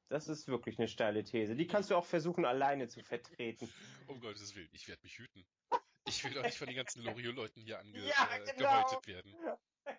[0.09, 1.57] Das ist wirklich eine steile These.
[1.57, 3.73] Die kannst du auch versuchen, alleine zu vertreten.
[4.07, 5.47] Um Gottes Willen, ich werde mich hüten.
[6.09, 9.03] Ich will doch nicht von den ganzen Loriot-Leuten hier ange Ja, äh, genau.
[9.07, 9.35] werden.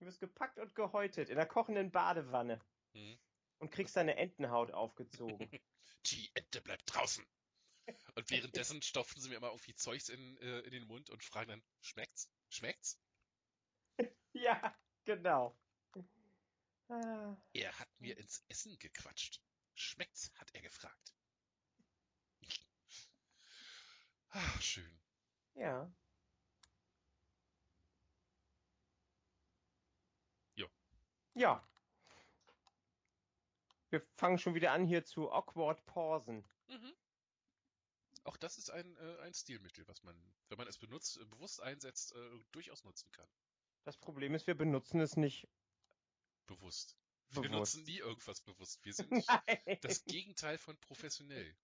[0.00, 2.60] Du wirst gepackt und gehäutet in der kochenden Badewanne
[2.94, 3.16] Hm.
[3.58, 5.38] und kriegst deine Entenhaut aufgezogen.
[6.06, 7.24] Die Ente bleibt draußen.
[8.16, 11.50] Und währenddessen stopfen sie mir immer irgendwie Zeugs in, äh, in den Mund und fragen
[11.50, 12.28] dann, schmeckt's?
[12.50, 13.00] Schmeckt's?
[14.32, 15.56] ja, genau.
[16.88, 19.40] Ah, Er hat mir ins Essen gequatscht.
[19.74, 20.30] Schmeckt's?
[20.36, 21.14] hat er gefragt.
[24.30, 25.00] Ah, schön.
[25.54, 25.90] ja.
[30.56, 30.68] Jo.
[31.34, 31.66] Ja.
[33.90, 36.44] Wir fangen schon wieder an hier zu awkward pausen.
[36.68, 36.92] Mhm.
[38.24, 40.16] Auch das ist ein, äh, ein Stilmittel, was man,
[40.48, 43.28] wenn man es benutzt, äh, bewusst einsetzt, äh, durchaus nutzen kann.
[43.84, 45.46] Das Problem ist, wir benutzen es nicht.
[46.46, 46.96] Bewusst.
[47.30, 47.76] Wir Bewusst.
[47.76, 48.84] nutzen nie irgendwas bewusst.
[48.84, 49.78] Wir sind Nein.
[49.80, 51.56] das Gegenteil von professionell.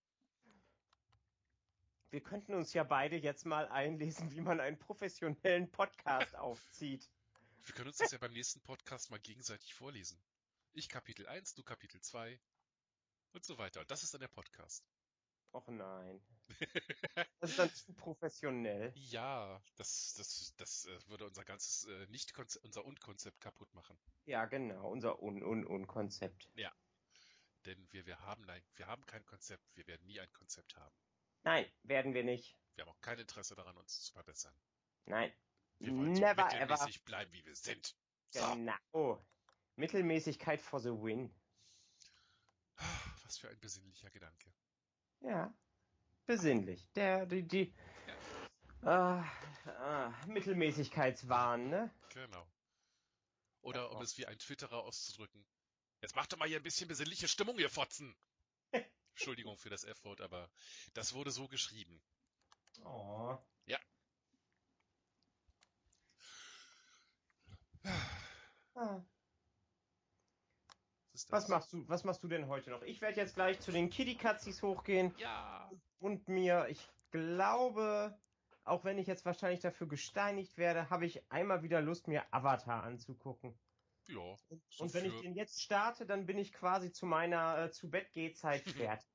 [2.10, 7.08] Wir könnten uns ja beide jetzt mal einlesen, wie man einen professionellen Podcast aufzieht.
[7.64, 10.20] Wir können uns das ja beim nächsten Podcast mal gegenseitig vorlesen.
[10.72, 12.40] Ich Kapitel 1, du Kapitel 2
[13.32, 13.80] und so weiter.
[13.80, 14.84] Und das ist dann der Podcast.
[15.52, 16.20] Och nein.
[17.40, 18.92] Das ist dann zu professionell.
[18.94, 23.98] Ja, das, das, das äh, würde unser ganzes äh, nicht unser Unkonzept kaputt machen.
[24.26, 26.50] Ja, genau, unser Un-Un-Un-Konzept.
[27.66, 30.94] Denn wir, wir haben nein, wir haben kein Konzept, wir werden nie ein Konzept haben.
[31.42, 32.56] Nein, werden wir nicht.
[32.74, 34.54] Wir haben auch kein Interesse daran, uns zu verbessern.
[35.06, 35.32] Nein.
[35.78, 36.66] Wir wollen so Never ever.
[36.66, 37.96] mittelmäßig bleiben, wie wir sind.
[38.30, 38.40] So.
[38.52, 39.26] Genau.
[39.76, 41.34] Mittelmäßigkeit for the win.
[43.24, 44.52] Was für ein besinnlicher Gedanke.
[45.20, 45.54] Ja.
[46.30, 46.88] Besinnlich.
[46.92, 47.74] Der, die, die.
[48.82, 49.24] Ah,
[49.66, 51.90] ah, Mittelmäßigkeitswahn, ne?
[52.14, 52.46] Genau.
[53.62, 54.04] Oder um Ja.
[54.04, 55.44] es wie ein Twitterer auszudrücken.
[56.00, 58.14] Jetzt macht doch mal hier ein bisschen besinnliche Stimmung, ihr Fotzen.
[59.16, 60.48] Entschuldigung für das F-Wort, aber
[60.94, 62.00] das wurde so geschrieben.
[62.84, 63.36] Oh.
[63.66, 63.80] Ja.
[68.76, 69.02] Ah.
[71.20, 71.48] Was, ist Was das?
[71.50, 72.82] machst du, was machst du denn heute noch?
[72.82, 75.70] Ich werde jetzt gleich zu den Kitty Katzis hochgehen Ja.
[75.98, 78.18] und mir, ich glaube,
[78.64, 82.84] auch wenn ich jetzt wahrscheinlich dafür gesteinigt werde, habe ich einmal wieder Lust, mir Avatar
[82.84, 83.58] anzugucken.
[84.08, 84.36] Ja.
[84.70, 87.90] So und wenn ich den jetzt starte, dann bin ich quasi zu meiner äh, zu
[87.90, 88.62] Bett Gehzeit
[88.98, 89.06] fertig.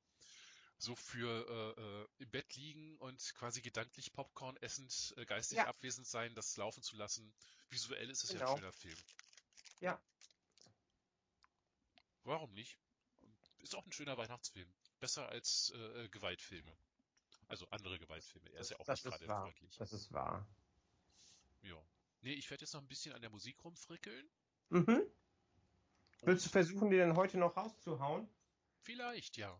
[0.78, 5.66] So für äh, äh, im Bett liegen und quasi gedanklich Popcorn essend, äh, geistig Ja.
[5.66, 7.34] abwesend sein, das laufen zu lassen.
[7.70, 8.52] Visuell ist es ja Genau.
[8.52, 8.96] ein schöner Film.
[9.80, 9.98] Ja.
[12.26, 12.76] Warum nicht?
[13.58, 14.68] Ist auch ein schöner Weihnachtsfilm.
[14.98, 16.76] Besser als äh, äh, Gewaltfilme.
[17.46, 18.50] Also andere Gewaltfilme.
[18.50, 19.42] Er ist ja auch das nicht gerade wahr.
[19.42, 19.76] freundlich.
[19.76, 20.46] Das ist wahr.
[21.62, 21.80] Ja.
[22.22, 24.28] Nee, ich werde jetzt noch ein bisschen an der Musik rumfrickeln.
[24.70, 25.06] Mhm.
[26.22, 28.28] Willst du versuchen, die denn heute noch rauszuhauen?
[28.80, 29.56] Vielleicht, ja.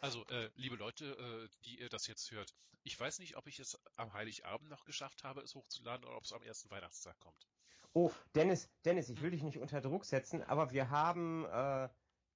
[0.00, 3.60] Also, äh, liebe Leute, äh, die ihr das jetzt hört, ich weiß nicht, ob ich
[3.60, 7.46] es am Heiligabend noch geschafft habe, es hochzuladen oder ob es am ersten Weihnachtstag kommt.
[7.94, 11.88] Oh, Dennis, Dennis, ich will dich nicht unter Druck setzen, aber wir haben äh,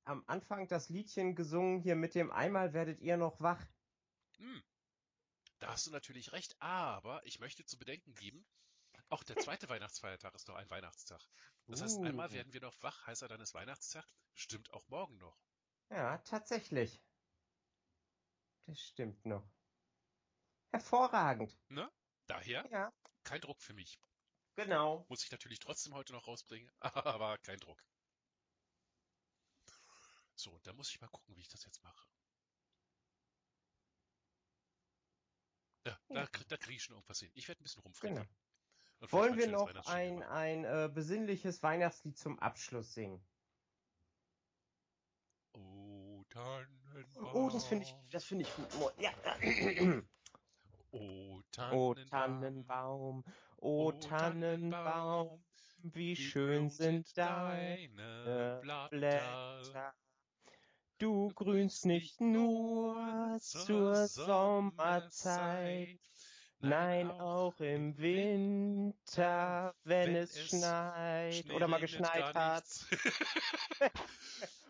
[0.05, 3.65] am Anfang das Liedchen gesungen hier mit dem Einmal werdet ihr noch wach.
[4.37, 4.63] Hm.
[5.59, 8.47] Da hast du natürlich recht, aber ich möchte zu bedenken geben,
[9.09, 11.23] auch der zweite Weihnachtsfeiertag ist noch ein Weihnachtstag.
[11.67, 12.33] Das heißt, einmal Uh.
[12.33, 14.05] werden wir noch wach, heißer dann ist Weihnachtstag,
[14.35, 15.39] stimmt auch morgen noch.
[15.91, 17.01] Ja, tatsächlich.
[18.67, 19.49] Das stimmt noch.
[20.73, 21.57] Hervorragend.
[22.27, 22.93] Daher Ja,
[23.23, 23.99] kein Druck für mich.
[24.57, 25.07] Genau.
[25.09, 27.83] Muss ich natürlich trotzdem heute noch rausbringen, aber kein Druck.
[30.35, 32.07] So, und da muss ich mal gucken, wie ich das jetzt mache.
[35.87, 36.29] Ja, da, Ja.
[36.49, 37.31] da kriege ich schon irgendwas hin.
[37.35, 38.29] Ich werde ein bisschen rumfrickeln.
[38.99, 39.13] Genau.
[39.13, 43.25] Wollen wir noch ein, ein äh, besinnliches Weihnachtslied zum Abschluss singen?
[45.53, 47.35] Oh, Tannenbaum.
[47.35, 48.51] Oh, das finde ich, das finde ich,
[48.81, 49.13] oh, ja.
[50.93, 51.43] Oh,
[51.73, 53.25] Oh Tannenbaum.
[53.67, 55.43] Oh, oh Tannenbaum,
[55.83, 59.93] wie schön sind deine Blätter.
[60.99, 65.99] Du grünst nicht nur zur Sommerzeit,
[66.61, 72.87] nein auch im Winter, wenn es schneit oder mal geschneit hat.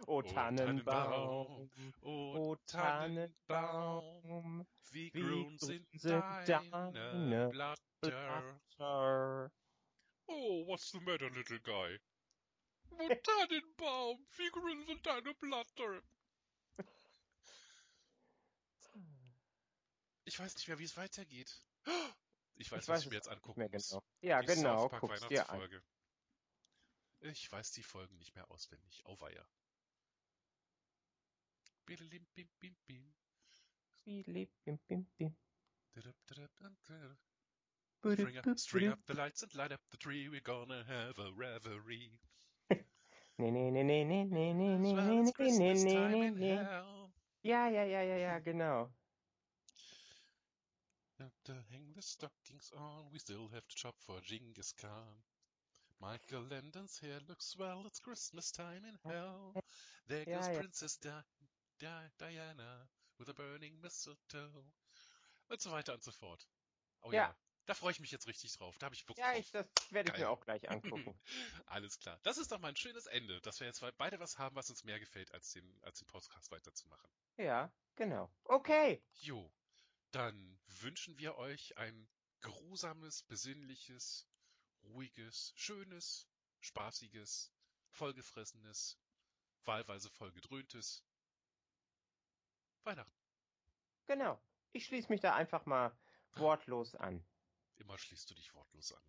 [0.07, 1.71] Oh, Tannenbaum,
[2.01, 7.03] oh Tannenbaum, wie grün sind deine
[7.51, 7.86] Blätter.
[8.01, 9.51] Blätter.
[10.29, 11.99] Oh, what's the matter, little guy?
[13.23, 16.03] Tannenbaum, wie grün sind deine Blätter.
[20.25, 21.63] Ich weiß nicht mehr, wie es weitergeht.
[22.57, 23.89] Ich weiß, Ich was weiß ich mir jetzt angucken Mehr muss.
[23.89, 24.03] genau.
[24.23, 25.03] Ja, Die genau, South Park.
[25.03, 25.83] Weihnachtsfolge.
[27.21, 29.05] Ich weiß die Folgen nicht mehr auswendig.
[29.07, 29.47] Auweia.
[31.87, 33.15] Bim, bim, bim.
[34.05, 35.37] Bim,
[38.15, 40.29] String up, string up the lights and light up the tree.
[40.29, 42.21] We're gonna have a reverie.
[43.39, 47.11] Well, nee, it's nee, nee, Christmas time in hell.
[47.43, 48.91] Ja, ja, ja, ja, ja, genau.
[51.19, 53.11] Have to hang the stockings on.
[53.13, 55.23] We still have to chop for Genghis Khan.
[56.01, 57.87] Michael Landon's hair looks swell.
[57.87, 59.55] It's Christmas time in hell.
[60.09, 60.59] There Ja, goes ja.
[60.59, 61.11] Princess Di
[61.79, 62.89] Di Diana
[63.19, 64.65] with a burning mistletoe.
[65.49, 66.47] Und so weiter und so fort.
[67.03, 67.35] Oh ja.
[67.67, 68.79] Da freue ich mich jetzt richtig drauf.
[68.79, 71.19] Da habe ich Bock Ja, ich, das werde ich mir auch gleich angucken.
[71.67, 72.19] Alles klar.
[72.23, 74.85] Das ist doch mal ein schönes Ende, dass wir jetzt beide was haben, was uns
[74.85, 77.11] mehr gefällt, als den, als den Podcast weiterzumachen.
[77.37, 78.31] Ja, genau.
[78.45, 79.03] Okay.
[79.15, 79.53] Jo,
[80.13, 82.09] dann wünschen wir euch ein
[82.41, 84.29] geruhsames, besinnliches,
[84.85, 86.29] ruhiges, schönes,
[86.61, 87.53] spaßiges,
[87.91, 88.97] vollgefressenes,
[89.65, 91.05] wahlweise vollgedröhntes
[92.85, 93.19] Weihnachten.
[94.07, 94.41] Genau.
[94.73, 95.97] Ich schließe mich da einfach mal
[96.37, 97.25] wortlos an.
[97.77, 99.03] Immer schließt du dich wortlos an.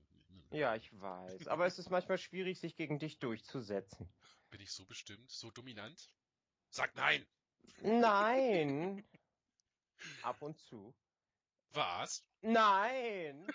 [0.51, 1.47] Ja, ich weiß.
[1.47, 4.07] Aber es ist manchmal schwierig, sich gegen dich durchzusetzen.
[4.49, 6.09] Bin ich so bestimmt, so dominant?
[6.69, 7.25] Sag nein!
[7.81, 9.07] Nein.
[10.21, 10.95] Ab und zu.
[11.71, 12.25] Was?
[12.41, 13.47] Nein.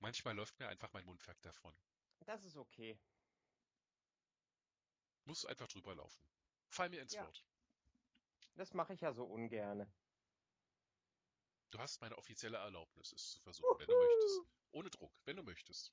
[0.00, 1.76] Manchmal läuft mir einfach mein Mundwerk davon.
[2.24, 2.98] Das ist okay.
[5.24, 6.24] Muss einfach drüber laufen.
[6.68, 7.24] Fall mir ins Ja.
[7.24, 7.44] Wort.
[8.54, 9.92] Das mache ich ja so ungerne.
[11.70, 13.78] Du hast meine offizielle Erlaubnis, es zu versuchen, Uhu.
[13.78, 14.40] wenn du möchtest.
[14.72, 15.92] Ohne Druck, wenn du möchtest.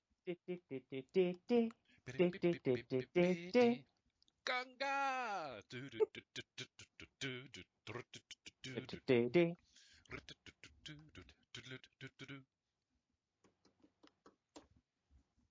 [4.45, 5.63] Ganga!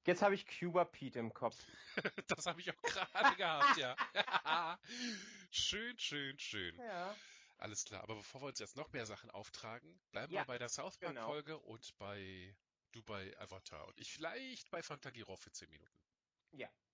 [0.04, 1.56] Jetzt habe ich Cuba Pete im Kopf.
[2.26, 4.78] das habe ich auch gerade gehabt, ja.
[5.50, 6.76] schön, schön, schön.
[6.76, 7.14] Ja.
[7.62, 10.58] Alles klar, aber bevor wir uns jetzt noch mehr Sachen auftragen, bleiben Ja, wir bei
[10.58, 11.26] der South Park genau.
[11.26, 12.56] Folge und bei
[12.90, 16.02] Dubai Avatar und ich vielleicht bei Fantagiro für 10 Minuten.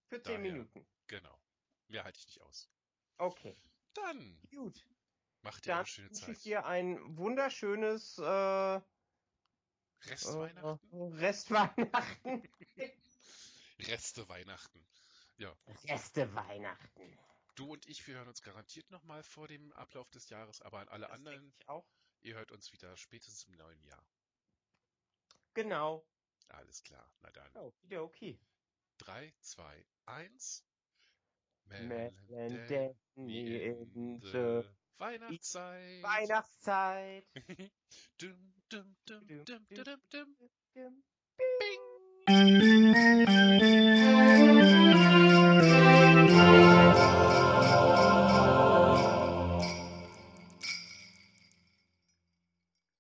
[0.09, 0.53] Für zehn Daher.
[0.53, 0.87] Minuten.
[1.07, 1.39] Genau.
[1.89, 2.71] Mehr halte ich nicht aus.
[3.19, 3.55] Okay.
[3.95, 4.87] Dann Gut.
[5.43, 6.45] macht ihr Dann eine schöne wünsche ich Zeit.
[6.45, 8.81] dir ein wunderschönes äh,
[10.07, 10.81] Rest äh, Weihnachten?
[10.93, 12.43] Restweihnachten.
[13.81, 14.87] Reste Weihnachten.
[15.37, 17.19] Ja, Reste Weihnachten.
[17.59, 20.89] Du und ich, wir hören uns garantiert nochmal vor dem Ablauf des Jahres, aber an
[20.89, 21.87] alle Das denke anderen, ich auch.
[22.21, 24.07] ihr hört uns wieder spätestens im neuen Jahr.
[25.55, 26.07] Genau.
[26.49, 27.51] Alles klar, na dann.
[27.57, 28.39] Oh, wieder okay.
[28.99, 30.65] 3, 2, 1.
[31.67, 32.15] Melon
[32.69, 34.63] Danny in the
[34.99, 36.03] Weihnachtszeit.
[36.03, 37.27] Weihnachtszeit.
[38.19, 40.37] Dum, dum, dum, Dum, dum, dum, dum, dum.
[40.75, 41.05] Dum,
[41.59, 41.81] Bing.